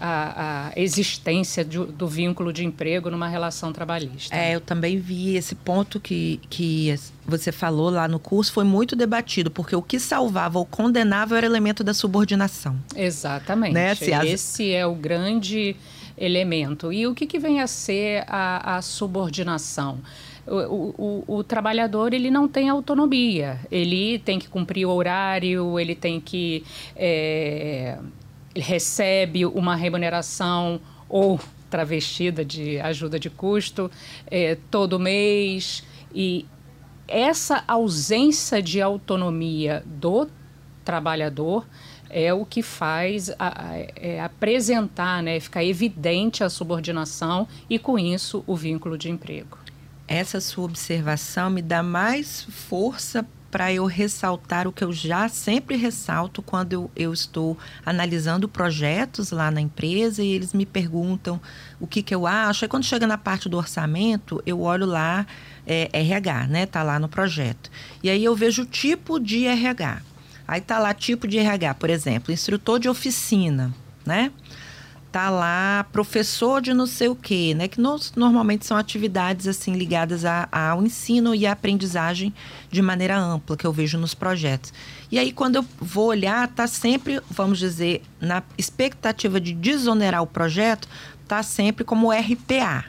[0.00, 4.34] a, a existência de, do vínculo de emprego numa relação trabalhista.
[4.34, 6.94] É, eu também vi esse ponto que, que
[7.26, 11.46] você falou lá no curso, foi muito debatido, porque o que salvava ou condenava era
[11.46, 12.76] o elemento da subordinação.
[12.96, 13.74] Exatamente.
[13.74, 13.94] Né?
[13.94, 14.80] Se Esse as...
[14.80, 15.76] é o grande
[16.16, 16.92] elemento.
[16.92, 19.98] E o que, que vem a ser a, a subordinação?
[20.46, 20.94] O,
[21.28, 23.60] o, o, trabalhador ele não tem autonomia.
[23.70, 26.64] Ele tem que cumprir o horário, ele tem que
[26.96, 27.98] é,
[28.58, 31.40] recebe uma remuneração ou
[31.70, 33.90] travestida de ajuda de custo
[34.26, 36.46] é, todo mês e
[37.06, 40.28] essa ausência de autonomia do
[40.84, 41.66] trabalhador
[42.10, 47.98] é o que faz a, a, é, apresentar, né, ficar evidente a subordinação e, com
[47.98, 49.58] isso, o vínculo de emprego.
[50.06, 55.76] Essa sua observação me dá mais força para eu ressaltar o que eu já sempre
[55.76, 61.40] ressalto quando eu, eu, estou analisando projetos lá na empresa e eles me perguntam
[61.80, 62.64] o que, que eu acho.
[62.64, 65.26] Aí quando chega na parte do orçamento, eu olho lá
[65.66, 66.66] é, RH, né?
[66.66, 67.70] Tá lá no projeto.
[68.02, 70.02] E aí eu vejo o tipo de RH.
[70.46, 74.30] Aí tá lá tipo de RH, por exemplo, instrutor de oficina, né?
[75.10, 77.66] Tá lá professor de não sei o quê, né?
[77.66, 82.32] Que nos, normalmente são atividades assim ligadas a, ao ensino e à aprendizagem
[82.70, 84.72] de maneira ampla que eu vejo nos projetos.
[85.10, 90.26] E aí quando eu vou olhar, tá sempre, vamos dizer, na expectativa de desonerar o
[90.26, 90.86] projeto,
[91.26, 92.84] tá sempre como RPA,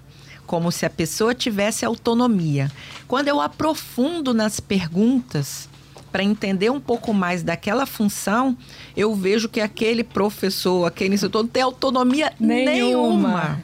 [0.45, 2.69] como se a pessoa tivesse autonomia.
[3.07, 5.68] Quando eu aprofundo nas perguntas,
[6.11, 8.57] para entender um pouco mais daquela função,
[8.95, 12.71] eu vejo que aquele professor, aquele instrutor não tem autonomia nenhuma.
[12.71, 13.63] nenhuma.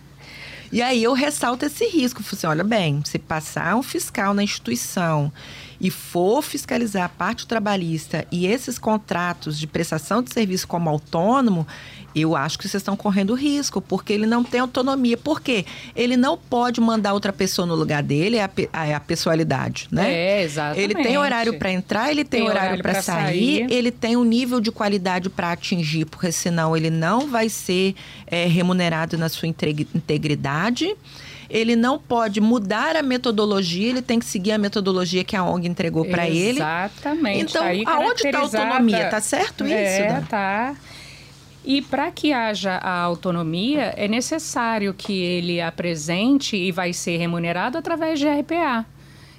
[0.71, 2.21] E aí eu ressalto esse risco.
[2.21, 5.31] Assim, olha bem, se passar um fiscal na instituição
[5.79, 11.67] e for fiscalizar a parte trabalhista e esses contratos de prestação de serviço como autônomo,
[12.15, 15.17] eu acho que vocês estão correndo risco, porque ele não tem autonomia.
[15.17, 15.65] Por quê?
[15.93, 20.13] Ele não pode mandar outra pessoa no lugar dele, é a, é a pessoalidade, né?
[20.13, 20.81] É, exatamente.
[20.81, 24.15] Ele tem horário para entrar, ele tem, tem horário, horário para sair, sair, ele tem
[24.15, 27.95] um nível de qualidade para atingir, porque senão ele não vai ser
[28.27, 30.95] é, remunerado na sua integridade
[31.55, 35.69] ele não pode mudar a metodologia, ele tem que seguir a metodologia que a ONG
[35.69, 36.59] entregou para ele.
[36.59, 37.43] Exatamente.
[37.43, 39.09] Então, aonde está a autonomia?
[39.09, 39.73] Tá certo isso?
[39.73, 40.75] É, tá.
[41.63, 47.77] E para que haja a autonomia, é necessário que ele apresente e vai ser remunerado
[47.77, 48.85] através de RPA,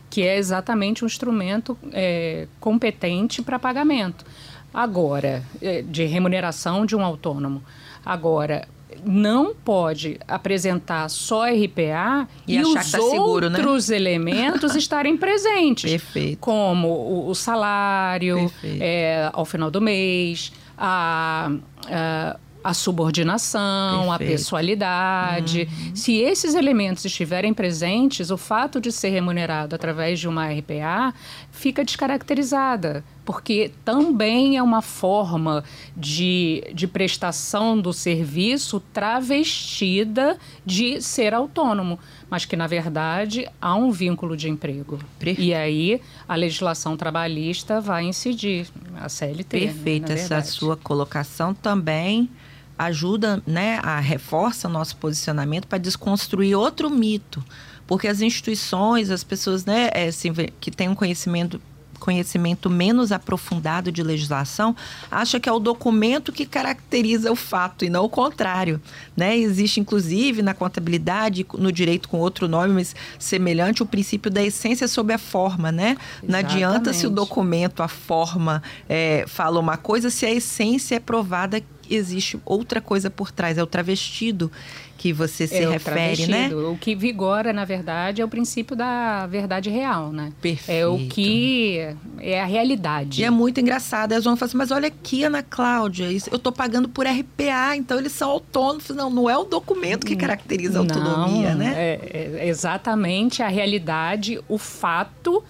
[0.08, 4.24] que é exatamente um instrumento é, competente para pagamento.
[4.72, 7.62] Agora, é, de remuneração de um autônomo.
[8.04, 8.66] Agora,
[9.04, 13.58] não pode apresentar só RPA e, e os tá seguro, né?
[13.58, 13.96] outros né?
[13.96, 15.90] elementos estarem presentes.
[15.90, 16.38] Perfeito.
[16.38, 21.50] Como o, o salário é, ao final do mês, a,
[21.90, 24.12] a a subordinação, Perfeito.
[24.12, 25.68] a pessoalidade.
[25.70, 25.94] Uhum.
[25.94, 31.14] Se esses elementos estiverem presentes, o fato de ser remunerado através de uma RPA
[31.52, 35.64] fica descaracterizada, porque também é uma forma
[35.96, 41.98] de, de prestação do serviço travestida de ser autônomo,
[42.30, 45.00] mas que, na verdade, há um vínculo de emprego.
[45.18, 45.42] Perfeito.
[45.42, 49.58] E aí a legislação trabalhista vai incidir, a CLT.
[49.58, 52.30] Né, Perfeito, né, essa sua colocação também
[52.78, 57.42] ajuda, né, a reforça o nosso posicionamento para desconstruir outro mito,
[57.88, 61.60] porque as instituições, as pessoas, né, é, assim, que têm um conhecimento
[61.98, 64.74] conhecimento menos aprofundado de legislação
[65.10, 68.80] acha que é o documento que caracteriza o fato e não o contrário,
[69.16, 69.36] né?
[69.36, 74.88] Existe inclusive na contabilidade, no direito com outro nome, mas semelhante, o princípio da essência
[74.88, 75.96] sobre a forma, né?
[76.22, 76.30] Exatamente.
[76.30, 81.00] Não adianta se o documento, a forma é, fala uma coisa, se a essência é
[81.00, 84.50] provada existe outra coisa por trás, é o travestido
[84.96, 86.54] que você se é refere, né?
[86.54, 90.32] O que vigora, na verdade, é o princípio da verdade real, né?
[90.40, 90.78] Perfeito.
[90.78, 91.78] É o que
[92.18, 93.20] é a realidade.
[93.20, 94.12] E é muito engraçado.
[94.12, 97.76] Aí a Joana fala assim, mas olha aqui, Ana Cláudia, eu estou pagando por RPA,
[97.76, 98.88] então eles são autônomos.
[98.90, 101.74] Não, não é o documento que caracteriza a autonomia, não, né?
[101.76, 105.44] É, é exatamente a realidade, o fato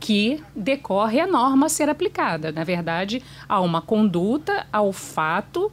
[0.00, 2.52] que decorre a norma ser aplicada.
[2.52, 5.70] Na verdade, há uma conduta, ao fato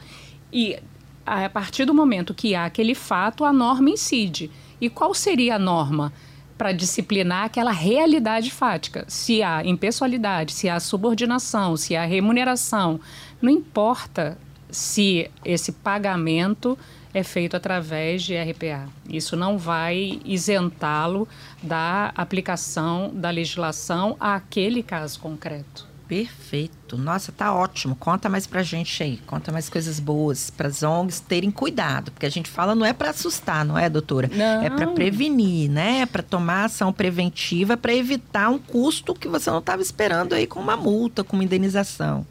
[0.52, 0.78] e
[1.26, 4.52] a partir do momento que há aquele fato, a norma incide.
[4.80, 6.14] E qual seria a norma?
[6.58, 9.06] Para disciplinar aquela realidade fática.
[9.08, 13.00] Se há impessoalidade, se há subordinação, se há remuneração,
[13.42, 14.38] não importa
[14.70, 16.78] se esse pagamento
[17.14, 18.90] é feito através de RPA.
[19.10, 21.28] Isso não vai isentá-lo
[21.64, 25.95] da aplicação da legislação àquele caso concreto.
[26.08, 26.98] Perfeito.
[26.98, 27.96] Nossa, tá ótimo.
[27.96, 29.18] Conta mais pra gente aí.
[29.26, 32.94] Conta mais coisas boas para as ONGs terem cuidado, porque a gente fala não é
[32.94, 34.30] para assustar, não é, doutora?
[34.34, 34.64] Não.
[34.64, 36.02] É para prevenir, né?
[36.02, 40.46] É para tomar ação preventiva para evitar um custo que você não estava esperando aí
[40.46, 42.26] com uma multa, com uma indenização.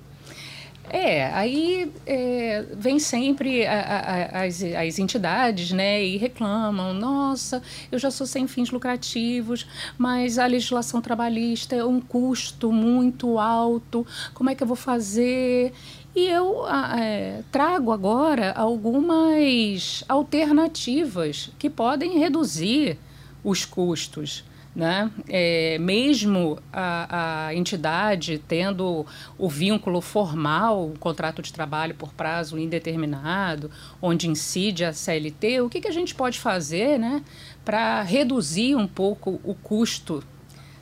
[0.96, 7.98] É, aí é, vem sempre a, a, as, as entidades, né, e reclamam, nossa, eu
[7.98, 9.66] já sou sem fins lucrativos,
[9.98, 15.72] mas a legislação trabalhista é um custo muito alto, como é que eu vou fazer?
[16.14, 22.96] E eu é, trago agora algumas alternativas que podem reduzir
[23.42, 24.44] os custos.
[24.74, 25.08] Né?
[25.28, 29.06] É, mesmo a, a, entidade tendo
[29.38, 33.70] o vínculo formal, o contrato de trabalho por prazo indeterminado,
[34.02, 37.22] onde incide a CLT, o que, que a gente pode fazer né,
[37.64, 40.24] para reduzir um pouco o custo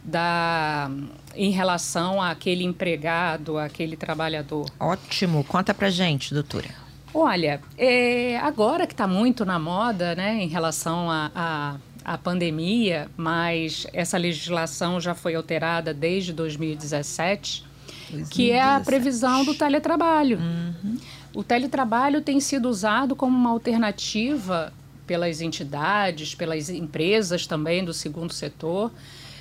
[0.03, 0.91] da,
[1.35, 4.67] em relação àquele empregado, àquele trabalhador?
[4.81, 6.69] Ótimo, conta para gente, doutora.
[7.15, 13.09] Olha, é, agora que está muito na moda, né, em relação a, a a pandemia,
[13.17, 17.65] mas essa legislação já foi alterada desde 2017,
[18.11, 18.35] 2017.
[18.35, 20.39] que é a previsão do teletrabalho.
[20.39, 20.99] Uhum.
[21.35, 24.73] O teletrabalho tem sido usado como uma alternativa
[25.07, 28.93] pelas entidades, pelas empresas também do segundo setor,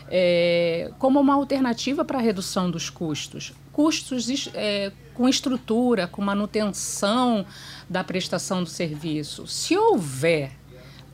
[0.09, 3.53] é, como uma alternativa para a redução dos custos.
[3.71, 7.45] Custos é, com estrutura, com manutenção
[7.89, 9.47] da prestação do serviço.
[9.47, 10.51] Se houver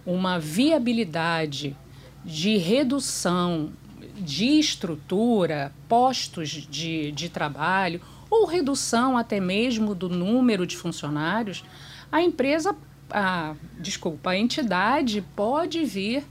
[0.08, 1.76] uma viabilidade
[2.24, 3.74] de redução
[4.18, 11.64] de estrutura, postos de, de trabalho, ou redução até mesmo do número de funcionários,
[12.10, 12.74] a empresa,
[13.12, 16.24] a, desculpa, a entidade pode vir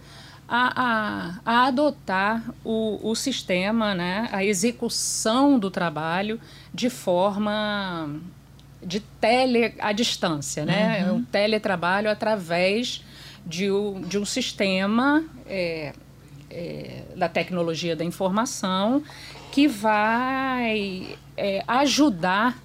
[0.48, 6.40] a, a, a adotar o, o sistema, né, a execução do trabalho
[6.72, 8.20] de forma
[8.82, 11.04] de tele à distância, né?
[11.04, 11.16] Uhum.
[11.16, 13.02] Um teletrabalho através
[13.46, 15.92] de, um, de um sistema é,
[16.50, 19.02] é, da tecnologia da informação
[19.52, 22.60] que vai é, ajudar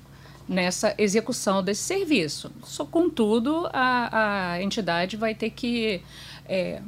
[0.49, 2.51] nessa execução desse serviço.
[2.63, 6.01] Só contudo, a, a entidade vai ter que
[6.45, 6.82] é,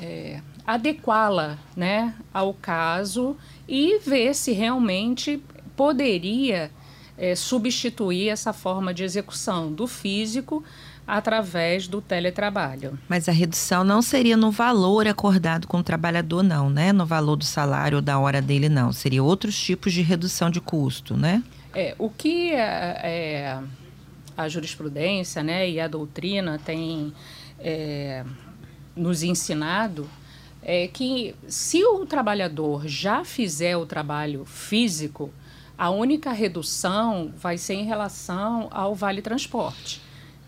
[0.00, 3.36] é, adequá-la né, ao caso
[3.68, 5.42] e ver se realmente
[5.76, 6.70] poderia
[7.16, 10.64] é, substituir essa forma de execução do físico
[11.08, 12.98] através do teletrabalho.
[13.08, 16.92] Mas a redução não seria no valor acordado com o trabalhador, não, né?
[16.92, 18.92] No valor do salário ou da hora dele, não.
[18.92, 21.42] Seria outros tipos de redução de custo, né?
[21.74, 23.58] É, o que é, é,
[24.36, 27.12] a jurisprudência né, e a doutrina têm
[27.58, 28.22] é,
[28.94, 30.08] nos ensinado
[30.62, 35.32] é que se o trabalhador já fizer o trabalho físico,
[35.78, 40.02] a única redução vai ser em relação ao vale transporte,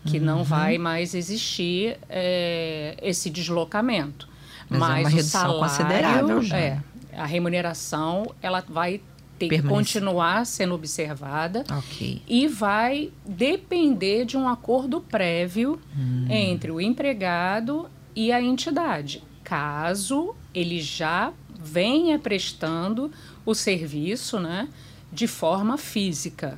[0.05, 0.25] que uhum.
[0.25, 4.27] não vai mais existir é, esse deslocamento.
[4.69, 6.57] Mas, Mas é uma redução salário, considerável já.
[6.57, 6.79] É,
[7.13, 9.01] a remuneração ela vai
[9.37, 12.21] ter que continuar sendo observada okay.
[12.27, 16.27] e vai depender de um acordo prévio hum.
[16.29, 23.11] entre o empregado e a entidade, caso ele já venha prestando
[23.45, 24.67] o serviço, né,
[25.11, 26.57] de forma física.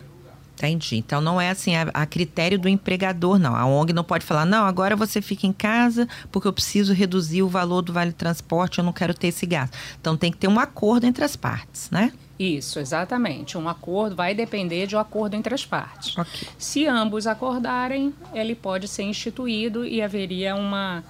[0.64, 0.96] Entendi.
[0.96, 3.54] Então não é assim a, a, critério do empregador, não.
[3.54, 7.44] A ONG não pode falar, não, agora você fica em casa porque eu preciso reduzir
[7.44, 9.78] o valor do vale transporte, eu não quero ter esse gasto.
[10.00, 12.14] Então tem que ter um acordo entre as partes, né?
[12.40, 13.58] Isso, exatamente.
[13.58, 16.18] Um acordo vai depender de um acordo entre as partes.
[16.18, 16.48] Okay.
[16.58, 21.04] Se ambos acordarem, ele pode ser instituído e haveria uma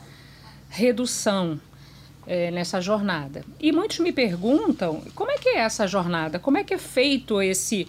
[0.69, 1.59] redução
[2.25, 3.45] é, nessa jornada.
[3.59, 7.41] E muitos me perguntam como é que é essa jornada, como é que é feito
[7.41, 7.87] esse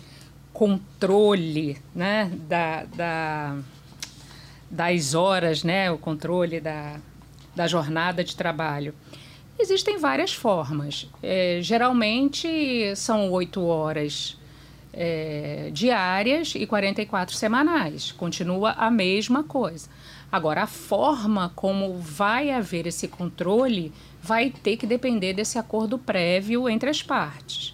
[0.55, 3.59] controle né, da, da,
[4.71, 7.01] das horas, né, o controle da,
[7.55, 8.95] da jornada de trabalho.
[9.59, 11.09] Existem várias formas.
[11.23, 14.39] É, geralmente são oito horas
[14.93, 18.13] é, diárias e 44 semanais.
[18.13, 19.89] Continua a mesma coisa.
[20.31, 23.93] Agora, a forma como vai haver esse controle
[24.23, 27.74] vai ter que depender desse acordo prévio entre as partes.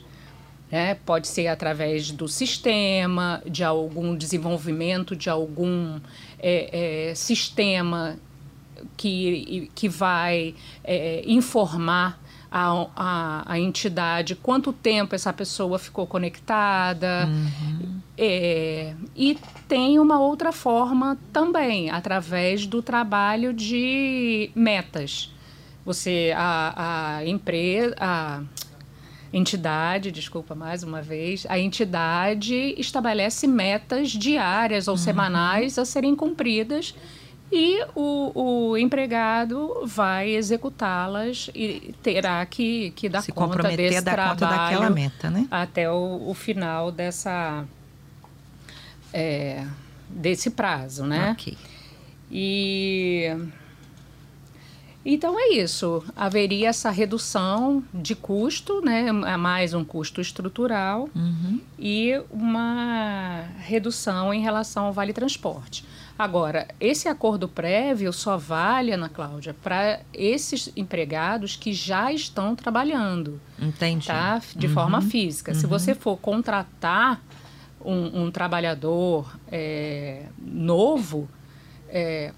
[0.70, 0.94] Né?
[1.04, 5.98] Pode ser através do sistema, de algum desenvolvimento de algum
[6.38, 8.16] é, é, sistema
[8.96, 10.54] que, que vai
[10.84, 17.28] é, informar a, a, a, entidade quanto tempo essa pessoa ficou conectada.
[17.28, 18.00] Uhum.
[18.18, 25.32] É, e tem uma outra forma também, através do trabalho de metas.
[25.84, 27.94] Você, a, a empresa.
[27.98, 28.42] A,
[29.32, 34.98] entidade, desculpa mais uma vez, a entidade estabelece metas diárias ou uhum.
[34.98, 36.94] semanais a serem cumpridas
[37.52, 44.00] e o, o empregado vai executá-las e terá que, que dar Se conta desse a
[44.00, 45.46] dar trabalho conta daquela meta, né?
[45.50, 47.64] até o, o final dessa
[49.12, 49.66] é,
[50.08, 51.32] desse prazo, né?
[51.32, 51.56] Ok.
[52.30, 53.36] E
[55.04, 56.04] então é isso.
[56.14, 59.10] Haveria essa redução de custo, né?
[59.12, 61.60] mais um custo estrutural uhum.
[61.78, 65.84] e uma redução em relação ao vale transporte.
[66.18, 73.40] Agora, esse acordo prévio só vale, Ana Cláudia, para esses empregados que já estão trabalhando.
[73.58, 74.06] Entendi.
[74.06, 74.38] Tá?
[74.54, 74.74] De uhum.
[74.74, 75.52] forma física.
[75.52, 75.58] Uhum.
[75.58, 77.22] Se você for contratar
[77.82, 81.26] um, um trabalhador é, novo,
[81.88, 82.32] é,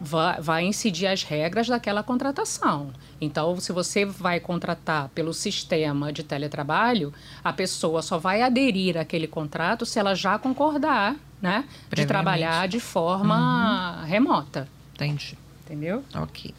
[0.00, 2.90] vai, vai incidir as regras daquela contratação.
[3.20, 9.26] Então, se você vai contratar pelo sistema de teletrabalho, a pessoa só vai aderir àquele
[9.26, 14.06] contrato se ela já concordar, né, de trabalhar de forma uhum.
[14.06, 14.68] remota.
[14.94, 15.36] Entendi.
[15.64, 16.04] Entendeu?
[16.14, 16.54] Ok.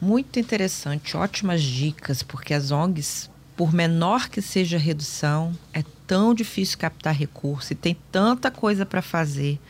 [0.00, 6.34] Muito interessante, ótimas dicas, porque as ONGs, por menor que seja a redução, é tão
[6.34, 9.60] difícil captar recurso e tem tanta coisa para fazer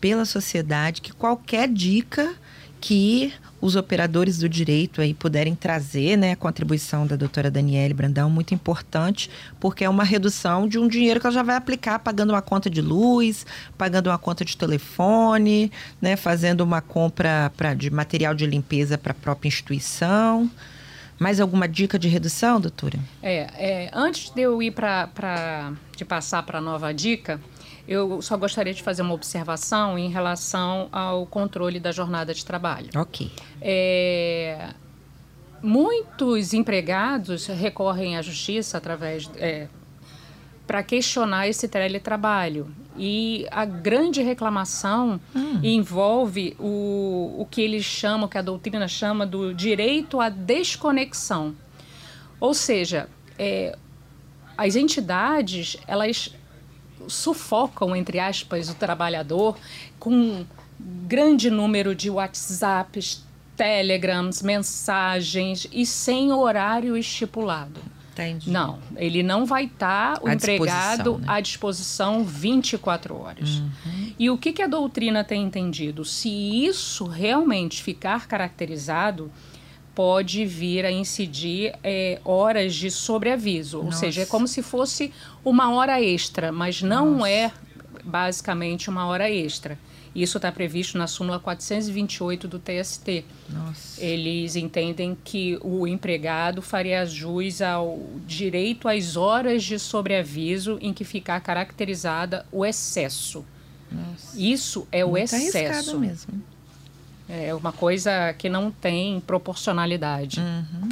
[0.00, 2.34] pela sociedade que qualquer dica
[2.80, 8.30] que os operadores do direito aí puderem trazer, né, a contribuição da doutora Daniele Brandão,
[8.30, 9.28] muito importante,
[9.58, 12.70] porque é uma redução de um dinheiro que ela já vai aplicar pagando uma conta
[12.70, 13.44] de luz,
[13.76, 19.10] pagando uma conta de telefone, né, fazendo uma compra pra, de material de limpeza para
[19.10, 20.48] a própria instituição.
[21.18, 22.96] Mais alguma dica de redução, doutora?
[23.20, 27.40] É, é antes de eu ir para de passar para a nova dica,
[27.88, 32.90] eu só gostaria de fazer uma observação em relação ao controle da jornada de trabalho.
[32.94, 33.32] Ok.
[33.62, 34.68] É,
[35.62, 39.68] muitos empregados recorrem à justiça através é,
[40.66, 42.70] para questionar esse teletrabalho.
[42.94, 45.60] E a grande reclamação hum.
[45.62, 51.54] envolve o, o que eles chamam, que a doutrina chama do direito à desconexão.
[52.38, 53.08] Ou seja,
[53.38, 53.78] é,
[54.58, 56.34] as entidades, elas
[57.08, 59.56] sufocam, entre aspas, o trabalhador
[59.98, 60.46] com um
[61.06, 63.24] grande número de WhatsApps,
[63.56, 67.80] Telegrams, mensagens e sem horário estipulado.
[68.12, 68.50] Entendi.
[68.50, 71.24] Não, ele não vai estar, tá, o à empregado, disposição, né?
[71.28, 73.58] à disposição 24 horas.
[73.58, 74.12] Uhum.
[74.18, 76.04] E o que, que a doutrina tem entendido?
[76.04, 79.30] Se isso realmente ficar caracterizado,
[79.98, 83.88] pode vir a incidir é, horas de sobreaviso, Nossa.
[83.88, 85.12] ou seja, é como se fosse
[85.44, 87.28] uma hora extra, mas não Nossa.
[87.28, 87.52] é
[88.04, 89.76] basicamente uma hora extra.
[90.14, 93.24] Isso está previsto na súmula 428 do TST.
[93.50, 94.00] Nossa.
[94.00, 101.02] Eles entendem que o empregado faria jus ao direito às horas de sobreaviso em que
[101.02, 103.44] ficar caracterizada o excesso.
[103.90, 104.38] Nossa.
[104.38, 105.98] Isso é Muito o excesso.
[105.98, 106.40] Mesmo.
[107.28, 110.40] É uma coisa que não tem proporcionalidade.
[110.40, 110.88] Uhum.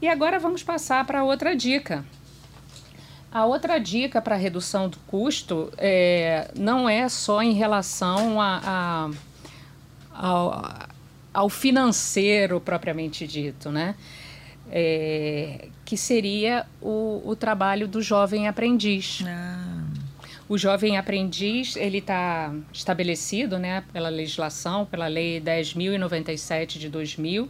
[0.00, 2.04] E agora vamos passar para outra dica.
[3.32, 9.10] A outra dica para redução do custo é, não é só em relação a, a,
[10.14, 10.72] ao,
[11.32, 13.96] ao, financeiro propriamente dito, né?
[14.70, 19.24] É, que seria o, o, trabalho do jovem aprendiz.
[19.26, 19.63] Ah.
[20.48, 27.48] O jovem aprendiz ele está estabelecido, né, pela legislação, pela lei 10.097 de 2000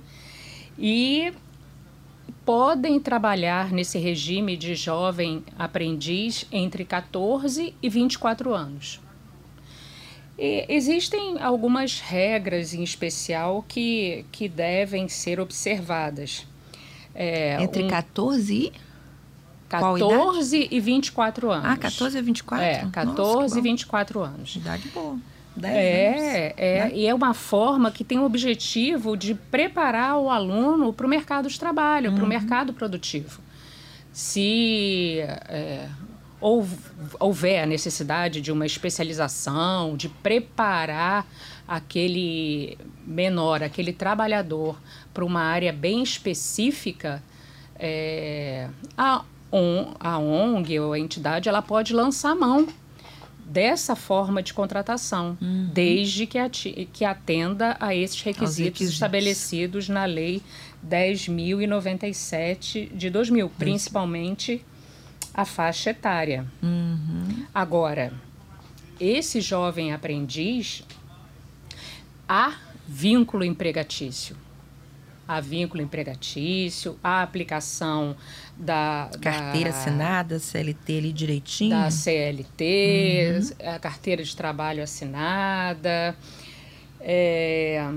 [0.79, 1.33] e
[2.45, 9.01] podem trabalhar nesse regime de jovem aprendiz entre 14 e 24 anos.
[10.39, 16.47] E existem algumas regras em especial que, que devem ser observadas.
[17.15, 18.94] É, entre um, 14 e
[19.81, 21.67] 14 e 24 anos.
[21.67, 22.65] Ah, 14 e 24?
[22.65, 24.57] É, 14 Nossa, e 24 anos.
[24.57, 25.19] Idade boa.
[25.63, 26.91] É, é, né?
[26.95, 31.49] e é uma forma que tem o objetivo de preparar o aluno para o mercado
[31.49, 32.17] de trabalho, uhum.
[32.17, 33.41] para o mercado produtivo.
[34.13, 35.89] Se é,
[37.21, 41.27] houver a necessidade de uma especialização, de preparar
[41.67, 44.79] aquele menor, aquele trabalhador
[45.13, 47.23] para uma área bem específica,
[47.77, 48.69] é,
[50.01, 52.67] a, a ONG ou a entidade ela pode lançar mão
[53.45, 55.71] dessa forma de contratação, uhum.
[55.73, 56.39] desde que,
[56.93, 60.43] que atenda a esses requisitos, requisitos, estabelecidos na Lei
[60.85, 64.65] 10.097 de 2000, principalmente
[65.33, 66.45] a faixa etária.
[66.63, 67.47] Uhum.
[67.55, 68.13] Agora,
[68.99, 70.83] esse jovem aprendiz,
[72.29, 72.55] há
[72.87, 74.37] vínculo empregatício
[75.27, 78.17] a vínculo empregatício, a aplicação
[78.57, 81.71] da carteira da, assinada, CLT ali direitinho.
[81.71, 83.75] Da CLT, uhum.
[83.75, 86.17] a carteira de trabalho assinada.
[87.01, 87.91] É,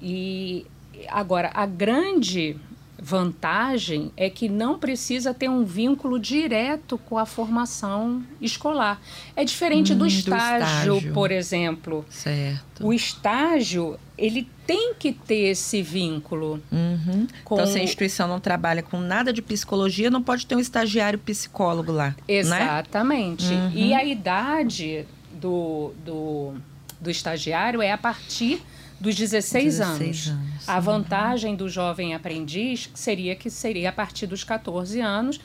[0.00, 0.66] e
[1.08, 2.56] agora a grande
[3.02, 9.02] vantagem é que não precisa ter um vínculo direto com a formação escolar.
[9.34, 12.06] É diferente hum, do, estágio, do, estágio, por exemplo.
[12.08, 12.86] Certo.
[12.86, 16.62] O estágio, ele tem que ter esse vínculo.
[16.70, 17.26] Uhum.
[17.44, 17.56] Com...
[17.56, 21.18] Então, se a instituição não trabalha com nada de psicologia, não pode ter um estagiário
[21.18, 22.10] psicólogo lá.
[22.10, 22.14] Né?
[22.28, 23.46] Exatamente.
[23.46, 23.64] Né?
[23.64, 23.72] Uhum.
[23.74, 26.54] E a idade do, do,
[27.00, 28.62] do estagiário é a partir
[29.02, 30.28] dos 16, 16 anos.
[30.28, 30.68] anos.
[30.68, 35.40] A vantagem do jovem aprendiz seria que seria a partir dos 14 anos,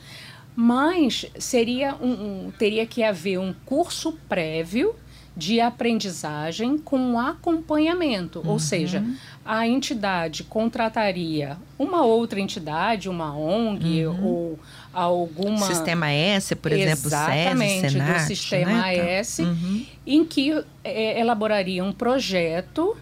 [0.54, 4.94] mas seria um, um, teria que haver um curso prévio
[5.36, 8.50] de aprendizagem com acompanhamento, uhum.
[8.50, 9.04] ou seja,
[9.44, 14.24] a entidade contrataria uma outra entidade, uma ONG uhum.
[14.24, 14.58] ou
[14.92, 19.18] alguma sistema S, por exemplo, exatamente SESI, do sistema né?
[19.18, 19.86] S, uhum.
[20.04, 22.96] em que é, elaboraria um projeto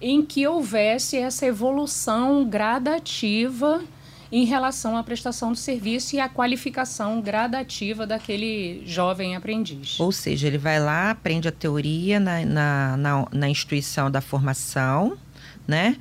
[0.00, 3.82] em que houvesse essa evolução gradativa
[4.30, 9.98] em relação à prestação do serviço e à qualificação gradativa daquele jovem aprendiz.
[10.00, 15.16] Ou seja, ele vai lá, aprende a teoria na, na, na, na instituição da formação,
[15.66, 15.96] né?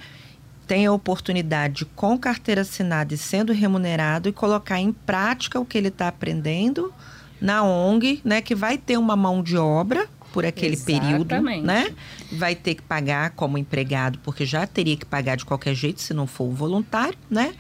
[0.66, 5.78] tem a oportunidade, com carteira assinada e sendo remunerado, e colocar em prática o que
[5.78, 6.94] ele está aprendendo
[7.40, 8.42] na ONG, né?
[8.42, 11.26] Que vai ter uma mão de obra por aquele Exatamente.
[11.26, 11.96] período, né?
[12.34, 16.14] Vai ter que pagar como empregado, porque já teria que pagar de qualquer jeito se
[16.14, 17.56] não for voluntário, né?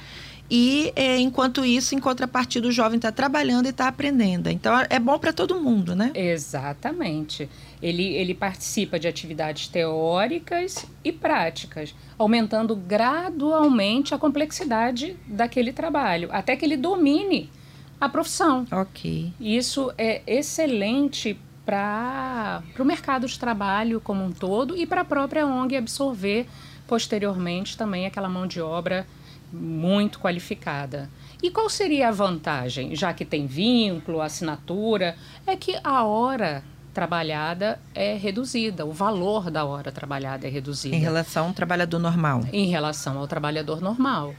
[0.52, 4.50] E é, enquanto isso, em contrapartida, o jovem está trabalhando e está aprendendo.
[4.50, 6.12] Então é bom para todo mundo, né?
[6.14, 7.50] Exatamente.
[7.82, 16.58] Ele, ele participa de atividades teóricas e práticas, aumentando gradualmente a complexidade daquele trabalho, até
[16.58, 17.50] que ele domine
[18.02, 18.68] a profissão.
[18.70, 19.32] Ok.
[19.40, 25.46] Isso é excelente para o mercado de trabalho como um todo e para a própria
[25.46, 26.48] ONG absorver
[26.88, 29.08] posteriormente também aquela mão de obra
[29.52, 31.10] muito qualificada.
[31.42, 36.64] E qual seria a vantagem, já que tem vínculo, assinatura, é que a hora
[36.94, 40.96] trabalhada é reduzida, o valor da hora trabalhada é reduzido.
[40.96, 42.42] Em relação ao trabalhador normal.
[42.54, 44.34] Em relação ao trabalhador normal.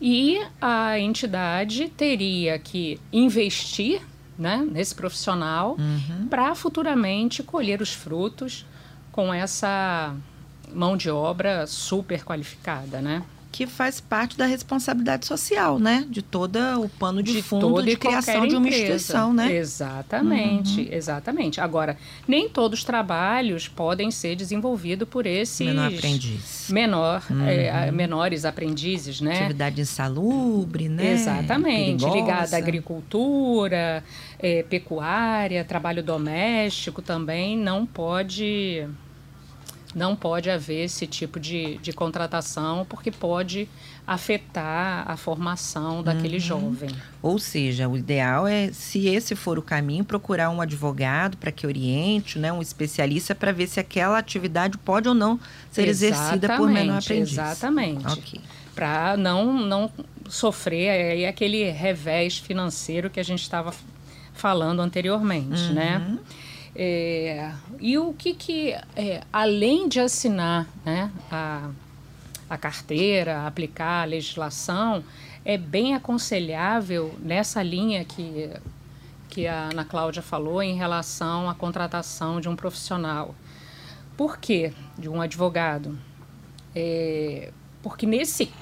[0.00, 4.00] E a entidade teria que investir
[4.38, 6.28] né, nesse profissional uhum.
[6.28, 8.66] para futuramente colher os frutos
[9.10, 10.14] com essa
[10.74, 13.22] mão de obra super qualificada, né?
[13.56, 16.04] Que faz parte da responsabilidade social, né?
[16.10, 18.82] De todo o pano de, de fundo de criação de uma empresa.
[18.82, 19.56] instituição, né?
[19.56, 20.88] Exatamente, uhum.
[20.90, 21.58] exatamente.
[21.58, 21.96] Agora,
[22.28, 27.46] nem todos os trabalhos podem ser desenvolvidos por esses menor aprendiz, menor, uhum.
[27.46, 29.38] é, menores aprendizes, né?
[29.38, 31.12] Atividade insalubre, né?
[31.12, 32.14] Exatamente, Perigosa.
[32.14, 34.04] ligada à agricultura,
[34.38, 38.86] é, pecuária, trabalho doméstico também não pode
[39.96, 43.66] não pode haver esse tipo de, de contratação, porque pode
[44.06, 46.40] afetar a formação daquele uhum.
[46.40, 46.90] jovem.
[47.22, 51.66] Ou seja, o ideal é, se esse for o caminho, procurar um advogado para que
[51.66, 55.40] oriente, né, um especialista para ver se aquela atividade pode ou não
[55.72, 57.32] ser exatamente, exercida por menor aprendiz.
[57.32, 58.06] Exatamente.
[58.18, 58.40] Okay.
[58.74, 59.90] Para não, não
[60.28, 63.72] sofrer aí aquele revés financeiro que a gente estava
[64.34, 66.04] falando anteriormente, né?
[66.06, 66.14] uhum.
[66.16, 66.18] né?
[66.78, 71.70] É, e o que que, é, além de assinar né, a,
[72.50, 75.02] a carteira, aplicar a legislação,
[75.42, 78.50] é bem aconselhável nessa linha que,
[79.30, 83.34] que a Ana Cláudia falou em relação à contratação de um profissional.
[84.14, 84.74] Por quê?
[84.98, 85.98] De um advogado.
[86.74, 87.52] É,
[87.82, 88.52] porque nesse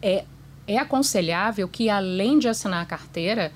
[0.00, 0.24] é,
[0.66, 3.52] é aconselhável que, além de assinar a carteira,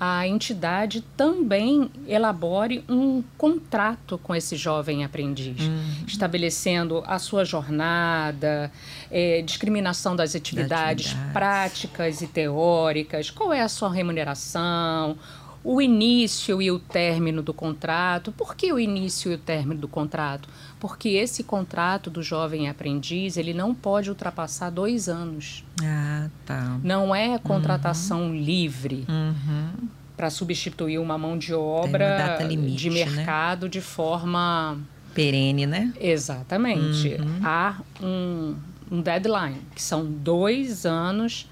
[0.00, 6.04] a entidade também elabore um contrato com esse jovem aprendiz, uhum.
[6.06, 8.70] estabelecendo a sua jornada,
[9.10, 15.16] é, discriminação das atividades, atividades práticas e teóricas, qual é a sua remuneração,
[15.68, 18.32] o início e o término do contrato.
[18.32, 20.48] Por que o início e o término do contrato?
[20.80, 25.62] Porque esse contrato do jovem aprendiz ele não pode ultrapassar dois anos.
[25.84, 26.80] Ah, tá.
[26.82, 28.34] Não é contratação uhum.
[28.34, 29.04] livre.
[29.06, 29.88] Uhum.
[30.16, 33.04] Para substituir uma mão de obra limite, de né?
[33.04, 33.68] mercado né?
[33.68, 34.78] de forma
[35.12, 35.92] perene, né?
[36.00, 37.08] Exatamente.
[37.08, 37.40] Uhum.
[37.44, 38.54] Há um,
[38.90, 41.46] um deadline, que são dois anos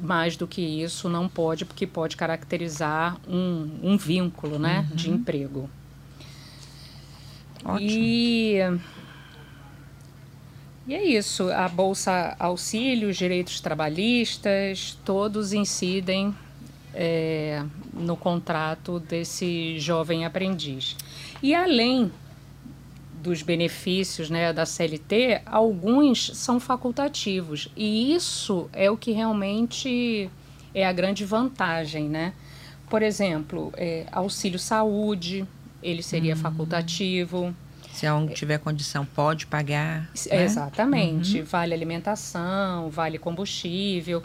[0.00, 4.96] mais do que isso não pode, porque pode caracterizar um, um vínculo né, uhum.
[4.96, 5.70] de emprego.
[7.64, 7.90] Ótimo.
[7.90, 8.58] E,
[10.86, 11.50] e é isso.
[11.50, 16.34] A Bolsa Auxílio, os direitos trabalhistas, todos incidem
[16.94, 20.96] é, no contrato desse jovem aprendiz.
[21.42, 22.10] E além
[23.24, 27.70] dos benefícios né, da CLT, alguns são facultativos.
[27.74, 30.30] E isso é o que realmente
[30.74, 32.06] é a grande vantagem.
[32.06, 32.34] Né?
[32.88, 35.46] Por exemplo, é, auxílio saúde,
[35.82, 36.40] ele seria uhum.
[36.40, 37.54] facultativo.
[37.94, 40.02] Se a ONG tiver condição, pode pagar.
[40.30, 40.44] Né?
[40.44, 41.38] Exatamente.
[41.38, 41.44] Uhum.
[41.46, 44.22] Vale alimentação, vale combustível.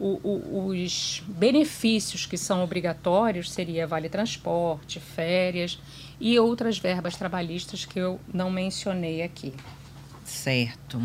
[0.00, 5.78] O, o, os benefícios que são obrigatórios seria vale transporte, férias
[6.20, 9.54] e outras verbas trabalhistas que eu não mencionei aqui.
[10.24, 11.00] Certo.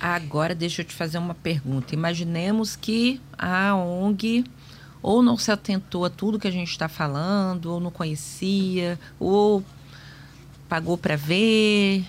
[0.00, 1.94] Agora deixa eu te fazer uma pergunta.
[1.94, 4.44] Imaginemos que a ONG
[5.02, 9.62] ou não se atentou a tudo que a gente está falando, ou não conhecia, ou
[10.68, 12.04] pagou para ver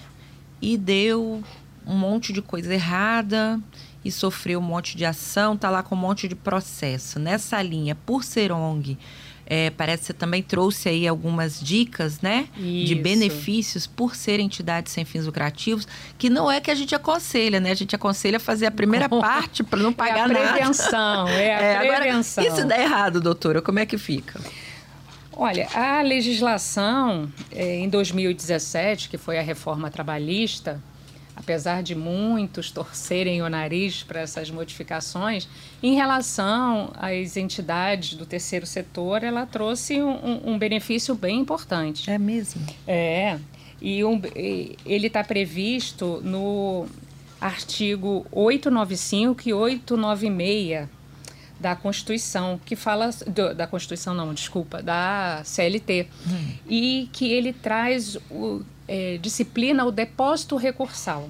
[0.62, 1.44] e deu
[1.86, 3.60] um monte de coisa errada
[4.04, 7.20] e sofreu um monte de ação, tá lá com um monte de processo.
[7.20, 8.98] Nessa linha, por ser ONG,
[9.46, 12.48] é, parece que você também trouxe aí algumas dicas, né?
[12.58, 12.88] Isso.
[12.88, 15.88] De benefícios por ser entidade sem fins lucrativos,
[16.18, 17.72] que não é que a gente aconselha, né?
[17.72, 20.40] A gente aconselha fazer a primeira parte para não pagar nada.
[20.40, 21.32] É a prevenção, nada.
[21.32, 22.44] é a é, prevenção.
[22.44, 24.40] Agora, e se der errado, doutora, como é que fica?
[25.32, 30.82] Olha, a legislação é, em 2017, que foi a reforma trabalhista,
[31.36, 35.48] apesar de muitos torcerem o nariz para essas modificações,
[35.84, 42.10] em relação às entidades do terceiro setor, ela trouxe um, um benefício bem importante.
[42.10, 42.66] É mesmo?
[42.88, 43.38] É.
[43.82, 44.22] E, um,
[44.86, 46.88] ele está previsto no
[47.40, 50.88] artigo 895 e 896
[51.60, 56.52] da Constituição, que fala do, da Constituição não, desculpa, da CLT, hum.
[56.68, 61.30] e que ele traz o, é, disciplina o depósito recursal.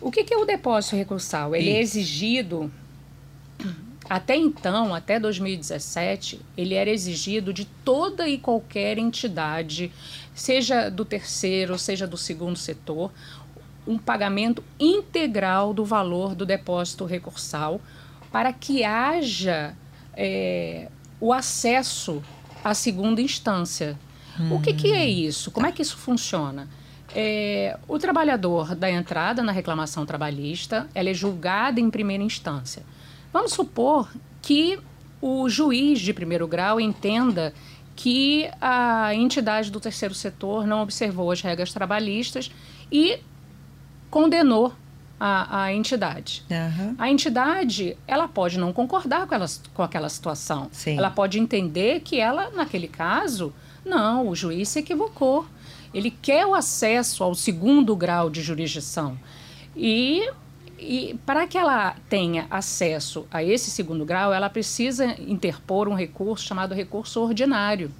[0.00, 1.54] O que, que, é o depósito recursal?
[1.54, 2.70] Ele é é exigido
[4.08, 9.92] até então, até 2017, ele era exigido de toda e qualquer entidade,
[10.34, 13.12] seja do terceiro, seja do segundo setor,
[13.86, 17.80] um pagamento integral do valor do depósito recursal
[18.32, 19.74] para que haja
[20.14, 20.88] é,
[21.20, 22.22] o acesso
[22.64, 23.98] à segunda instância.
[24.38, 24.54] Hum.
[24.54, 25.50] O que, que é isso?
[25.50, 26.68] Como é que isso funciona?
[27.14, 32.82] É, o trabalhador dá entrada na reclamação trabalhista, ela é julgada em primeira instância.
[33.32, 34.10] Vamos supor
[34.42, 34.78] que
[35.20, 37.52] o juiz de primeiro grau entenda
[37.96, 42.50] que a entidade do terceiro setor não observou as regras trabalhistas
[42.92, 43.18] e
[44.08, 44.72] condenou
[45.18, 46.44] a, a entidade.
[46.48, 46.94] Uhum.
[46.96, 50.68] A entidade, ela pode não concordar com, elas, com aquela situação.
[50.70, 50.96] Sim.
[50.96, 53.52] Ela pode entender que ela, naquele caso,
[53.88, 55.46] não, o juiz se equivocou.
[55.92, 59.18] Ele quer o acesso ao segundo grau de jurisdição.
[59.74, 60.28] E,
[60.78, 66.44] e para que ela tenha acesso a esse segundo grau, ela precisa interpor um recurso
[66.44, 67.90] chamado recurso ordinário.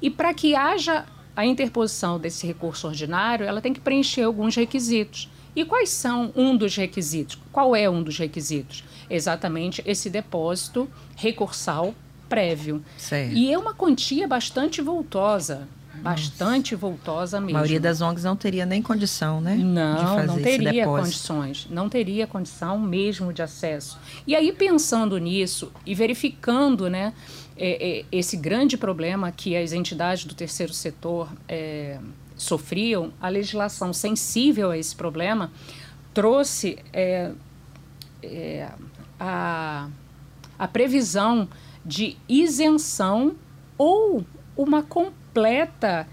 [0.00, 1.06] E para que haja
[1.36, 5.30] a interposição desse recurso ordinário, ela tem que preencher alguns requisitos.
[5.54, 7.38] E quais são um dos requisitos?
[7.52, 8.82] Qual é um dos requisitos?
[9.08, 11.94] Exatamente esse depósito recursal
[12.32, 12.82] prévio.
[13.34, 15.68] E é uma quantia bastante voltosa.
[15.96, 17.56] Bastante voltosa mesmo.
[17.56, 19.54] A maioria das ONGs não teria nem condição, né?
[19.54, 21.68] Não, não teria condições.
[21.70, 23.98] Não teria condição mesmo de acesso.
[24.26, 27.12] E aí, pensando nisso e verificando né,
[27.56, 31.98] é, é, esse grande problema que as entidades do terceiro setor é,
[32.34, 35.52] sofriam, a legislação sensível a esse problema
[36.14, 37.30] trouxe é,
[38.22, 38.68] é,
[39.20, 39.88] a,
[40.58, 41.48] a previsão
[41.84, 43.34] de isenção
[43.76, 44.24] ou
[44.56, 46.06] uma completa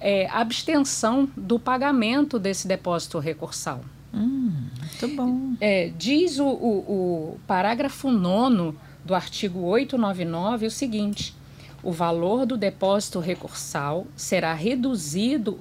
[0.00, 3.80] é, abstenção do pagamento desse depósito recursal.
[4.12, 5.54] Hum, muito bom.
[5.60, 11.34] É, diz o, o, o parágrafo 9 do artigo 899 o seguinte:
[11.82, 15.58] o valor do depósito recursal será reduzido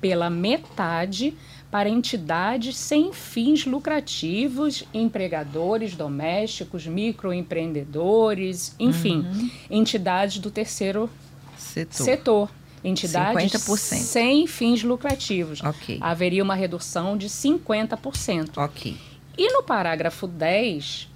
[0.00, 1.34] pela metade
[1.74, 9.50] para entidades sem fins lucrativos, empregadores domésticos, microempreendedores, enfim, Uhum.
[9.68, 11.10] entidades do terceiro
[11.56, 12.04] Setor.
[12.04, 12.48] setor.
[12.84, 13.98] Entidades 50%.
[14.04, 15.60] sem fins lucrativos.
[15.64, 15.98] Ok.
[16.00, 18.56] Haveria uma redução de 50%.
[18.56, 18.96] Ok.
[19.36, 21.08] E no parágrafo 10,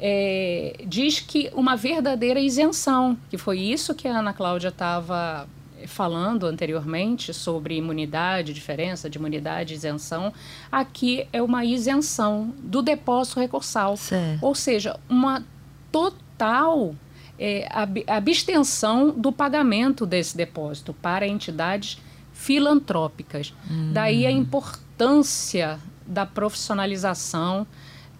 [0.00, 5.46] é, diz que uma verdadeira isenção, que foi isso que a Ana Cláudia estava
[5.86, 10.32] falando anteriormente sobre imunidade, diferença de imunidade e isenção,
[10.70, 13.96] aqui é uma isenção do depósito recursal.
[13.96, 14.42] Certo.
[14.44, 15.44] Ou seja, uma
[15.92, 16.94] total
[17.38, 21.98] é, ab- abstenção do pagamento desse depósito para entidades
[22.32, 23.52] filantrópicas.
[23.92, 27.66] Daí a importância da profissionalização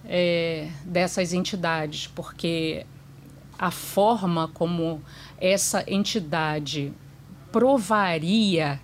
[0.04, 2.84] é, dessas entidades, porque
[3.59, 5.02] a forma como
[5.40, 6.92] essa entidade
[7.53, 8.80] provaria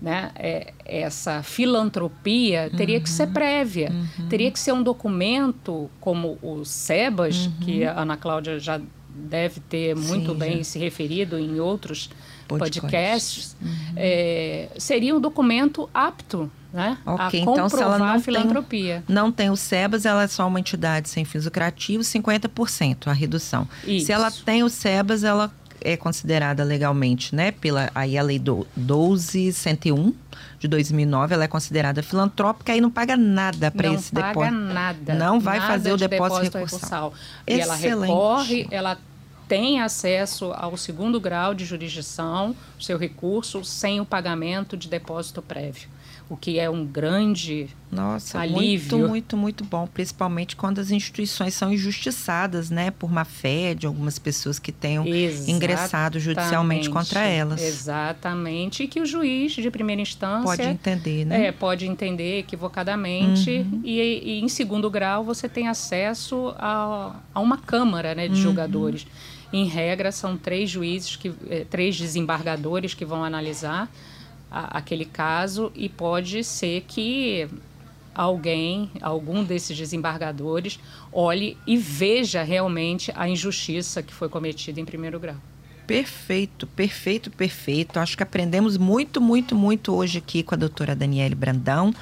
[0.00, 3.92] né, é, essa filantropia teria que ser prévia.
[4.28, 8.80] Teria que ser um documento como o SEBAS, que a Ana Cláudia já
[9.14, 10.64] deve ter muito Sim, bem já.
[10.64, 12.10] se referido em outros
[12.48, 12.80] Podcasts.
[12.80, 13.56] podcasts,
[13.96, 18.22] é, seria um documento apto né, Ok, a então comprovar se ela não a tem-
[18.22, 19.04] filantropia.
[19.06, 23.68] Não tem o SEBAS, ela é só uma entidade sem fins lucrativos, 50% a redução.
[23.86, 24.06] Isso.
[24.06, 25.52] Se ela tem o SEBAS, ela
[25.84, 27.50] é considerada legalmente, né?
[27.52, 30.14] Pela aí a lei do 12101
[30.58, 34.54] de 2009, ela é considerada filantrópica e não paga nada para não esse paga depósito.
[34.54, 35.14] nada.
[35.14, 37.12] Não vai nada fazer o de depósito recursal.
[37.46, 38.10] E ela Excelente.
[38.10, 38.98] recorre, ela
[39.48, 45.88] tem acesso ao segundo grau de jurisdição, seu recurso, sem o pagamento de depósito prévio.
[46.32, 48.96] O que é um grande Nossa, Alívio.
[48.96, 53.86] muito, muito, muito bom, principalmente quando as instituições são injustiçadas, né, por má fé de
[53.86, 57.60] algumas pessoas que tenham ingressado judicialmente contra elas.
[57.62, 58.84] Exatamente.
[58.84, 61.48] E que o juiz de primeira instância Pode entender, né?
[61.48, 63.50] É, pode entender equivocadamente.
[63.50, 63.82] Uhum.
[63.84, 68.40] E, e em segundo grau você tem acesso a, a uma câmara né, de Uhum.
[68.40, 69.06] julgadores.
[69.52, 73.92] Em regra, são três juízes, que, eh, três desembargadores que vão analisar
[74.52, 77.48] a- aquele caso e pode ser que
[78.14, 80.78] alguém, algum desses desembargadores,
[81.12, 85.36] olhe e veja realmente a injustiça que foi cometida em primeiro grau.
[85.86, 87.98] Perfeito, perfeito, perfeito.
[87.98, 91.92] Acho que aprendemos muito, muito, muito hoje aqui com a doutora Daniele Brandão.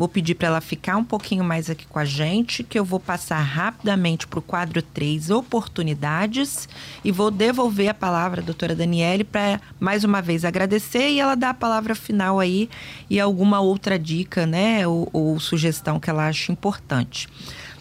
[0.00, 2.98] Vou pedir para ela ficar um pouquinho mais aqui com a gente, que eu vou
[2.98, 6.66] passar rapidamente para o quadro 3, oportunidades,
[7.04, 11.34] e vou devolver a palavra à doutora Daniele para, mais uma vez, agradecer e ela
[11.34, 12.70] dar a palavra final aí
[13.10, 17.28] e alguma outra dica, né, ou, ou sugestão que ela acha importante.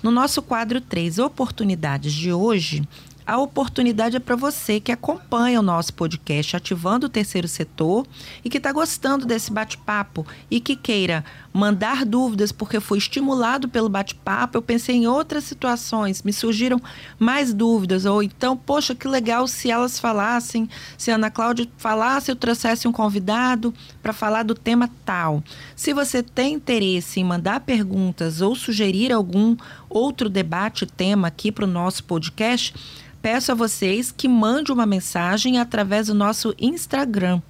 [0.04, 2.86] No nosso quadro 3, oportunidades de hoje,
[3.30, 8.08] a oportunidade é para você que acompanha o nosso podcast Ativando o Terceiro Setor
[8.44, 11.24] e que está gostando desse bate-papo e que queira
[11.60, 14.58] mandar dúvidas porque foi estimulado pelo bate-papo.
[14.58, 16.82] Eu pensei em outras situações, me surgiram
[17.20, 18.06] mais dúvidas.
[18.06, 22.88] Ou então, poxa, que legal se elas falassem, se a Ana Cláudia falasse, eu trouxesse
[22.88, 25.44] um convidado para falar do tema tal.
[25.76, 29.58] Se você tem interesse em mandar perguntas ou sugerir algum
[29.90, 32.74] outro debate, tema aqui para o nosso podcast,
[33.22, 37.42] peço a vocês que mandem uma mensagem através do nosso Instagram,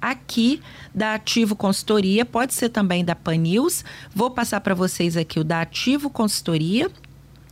[0.00, 0.60] aqui
[0.94, 3.84] da Ativo Consultoria, pode ser também da Panils.
[4.14, 6.90] Vou passar para vocês aqui o da Ativo Consultoria.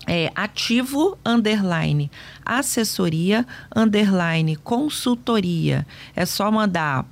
[0.09, 2.09] É ativo underline
[2.45, 3.45] assessoria
[3.75, 5.85] underline consultoria.
[6.15, 7.05] É só mandar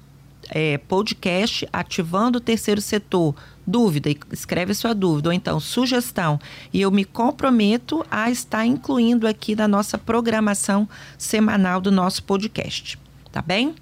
[0.49, 3.35] é, podcast ativando o terceiro setor
[3.67, 6.39] dúvida, escreve sua dúvida, ou então sugestão,
[6.73, 12.99] e eu me comprometo a estar incluindo aqui na nossa programação semanal do nosso podcast.
[13.33, 13.75] Tá bem?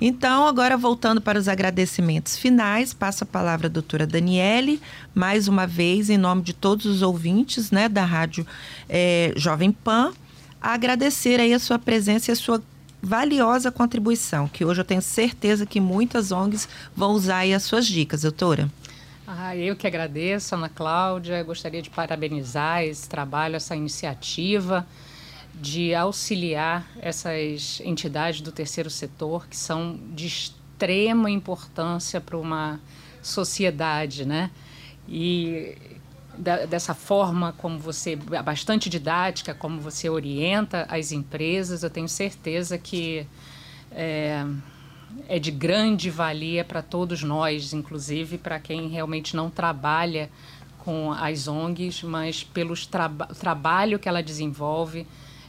[0.00, 4.80] Então, agora voltando para os agradecimentos finais, passo a palavra à doutora Daniele,
[5.14, 8.46] mais uma vez, em nome de todos os ouvintes né, da Rádio
[8.88, 10.12] é, Jovem Pan,
[10.60, 12.62] agradecer aí a sua presença e a sua
[13.00, 17.86] valiosa contribuição, que hoje eu tenho certeza que muitas ONGs vão usar aí as suas
[17.86, 18.70] dicas, doutora.
[19.26, 21.42] Ah, eu que agradeço, Ana Cláudia.
[21.42, 24.86] Gostaria de parabenizar esse trabalho, essa iniciativa
[25.60, 32.80] de auxiliar essas entidades do terceiro setor que são de extrema importância para uma
[33.22, 34.50] sociedade, né?
[35.08, 35.76] E
[36.36, 42.76] da, dessa forma como você, bastante didática, como você orienta as empresas, eu tenho certeza
[42.76, 43.26] que
[43.92, 44.44] é,
[45.28, 50.28] é de grande valia para todos nós, inclusive para quem realmente não trabalha
[50.78, 55.06] com as ONGs, mas pelo traba trabalho que ela desenvolve,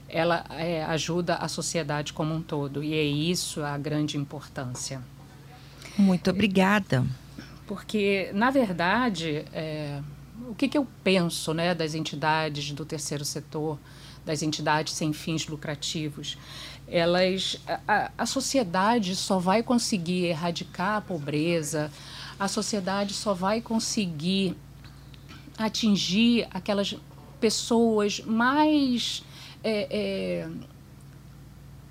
[0.07, 2.83] ela é, ajuda a sociedade como um todo.
[2.83, 5.01] E é isso a grande importância.
[5.97, 7.05] Muito obrigada.
[7.67, 10.01] Porque, na verdade, é,
[10.47, 13.79] o que, que eu penso né, das entidades do terceiro setor,
[14.25, 16.37] das entidades sem fins lucrativos?
[16.87, 21.91] elas a, a sociedade só vai conseguir erradicar a pobreza,
[22.39, 24.55] a sociedade só vai conseguir
[25.57, 26.95] atingir aquelas
[27.39, 29.23] pessoas mais
[29.65, 30.47] é, é,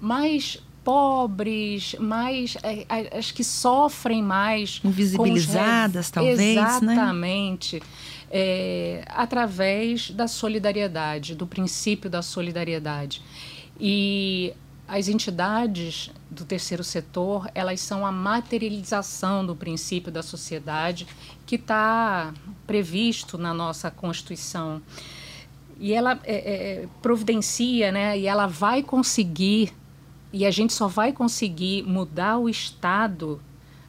[0.01, 2.87] mais pobres, mais é,
[3.19, 6.45] as que sofrem mais, invisibilizadas talvez, né?
[6.53, 7.87] exatamente, né?
[8.31, 13.21] é, através da solidariedade, do princípio da solidariedade.
[13.81, 14.53] E
[14.87, 21.07] as entidades do terceiro setor elas são a materialização do princípio da sociedade
[21.47, 22.33] que está
[22.67, 24.83] previsto na nossa constituição
[25.85, 29.71] e ela é, é, providencia né e ela vai conseguir
[30.33, 33.39] e a gente só vai conseguir mudar o estado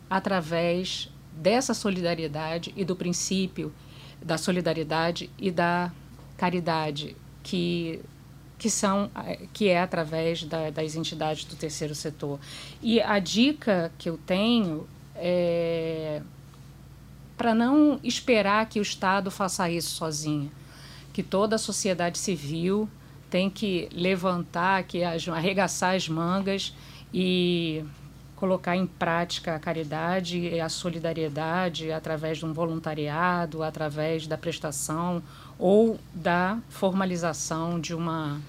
[0.10, 3.74] através dessa solidariedade e do princípio
[4.22, 5.90] da solidariedade e da
[6.36, 8.02] caridade que
[8.58, 9.10] que são
[9.54, 12.40] que é através da, das entidades do terceiro setor.
[12.82, 14.86] E a dica que eu tenho
[15.16, 16.22] é
[17.38, 20.52] para não esperar que o Estado faça isso sozinho,
[21.16, 22.90] que toda a sociedade civil
[23.30, 26.76] tem que levantar, que arregaçar as mangas
[27.14, 27.86] e
[28.36, 35.24] colocar em prática a caridade e a solidariedade através de um voluntariado, através da prestação
[35.58, 38.42] ou da formalização de uma,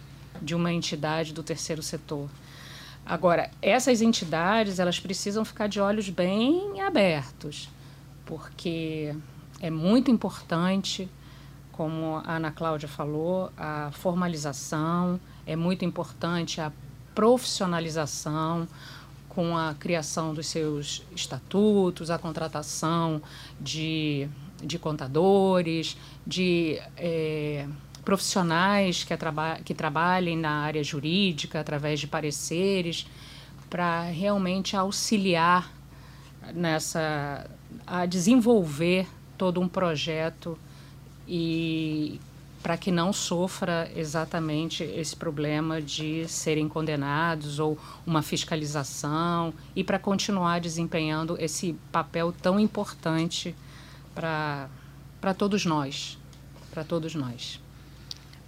[0.42, 2.28] de uma entidade do terceiro setor.
[3.06, 7.68] Agora, essas entidades, elas precisam ficar de olhos bem abertos,
[8.24, 9.14] porque
[9.60, 11.08] é muito importante,
[11.76, 16.72] como a Ana Cláudia falou, a formalização, é muito importante a
[17.14, 18.66] profissionalização,
[19.28, 23.20] com a criação dos seus estatutos, a contratação
[23.60, 24.26] de,
[24.62, 25.94] de contadores,
[26.26, 27.68] de é,
[28.02, 33.06] profissionais que, traba que trabalhem na área jurídica através de pareceres,
[33.68, 35.70] para realmente auxiliar
[36.54, 37.46] nessa
[37.86, 39.06] a desenvolver
[39.36, 40.58] todo um projeto
[41.26, 42.20] e
[42.62, 50.00] para que não sofra exatamente esse problema de serem condenados ou uma fiscalização e para
[50.00, 53.54] continuar desempenhando esse papel tão importante
[54.12, 54.68] para
[55.38, 56.18] todos nós,
[56.72, 57.60] para todos nós.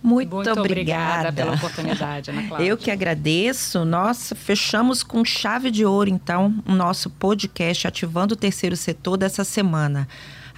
[0.03, 1.29] Muito, Muito obrigada.
[1.29, 1.33] obrigada.
[1.33, 2.67] pela oportunidade, Ana Cláudia.
[2.67, 3.85] Eu que agradeço.
[3.85, 9.43] Nossa, fechamos com chave de ouro, então, o nosso podcast Ativando o Terceiro Setor dessa
[9.43, 10.09] semana.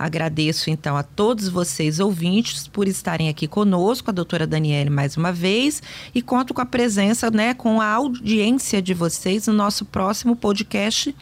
[0.00, 5.30] Agradeço então a todos vocês ouvintes por estarem aqui conosco, a doutora Daniele mais uma
[5.30, 5.82] vez,
[6.14, 11.14] e conto com a presença, né, com a audiência de vocês no nosso próximo podcast.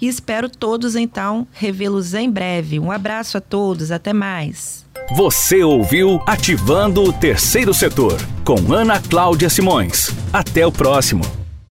[0.00, 2.80] E espero todos então revê-los em breve.
[2.80, 4.84] Um abraço a todos, até mais.
[5.14, 10.10] Você ouviu Ativando o Terceiro Setor com Ana Cláudia Simões.
[10.32, 11.45] Até o próximo.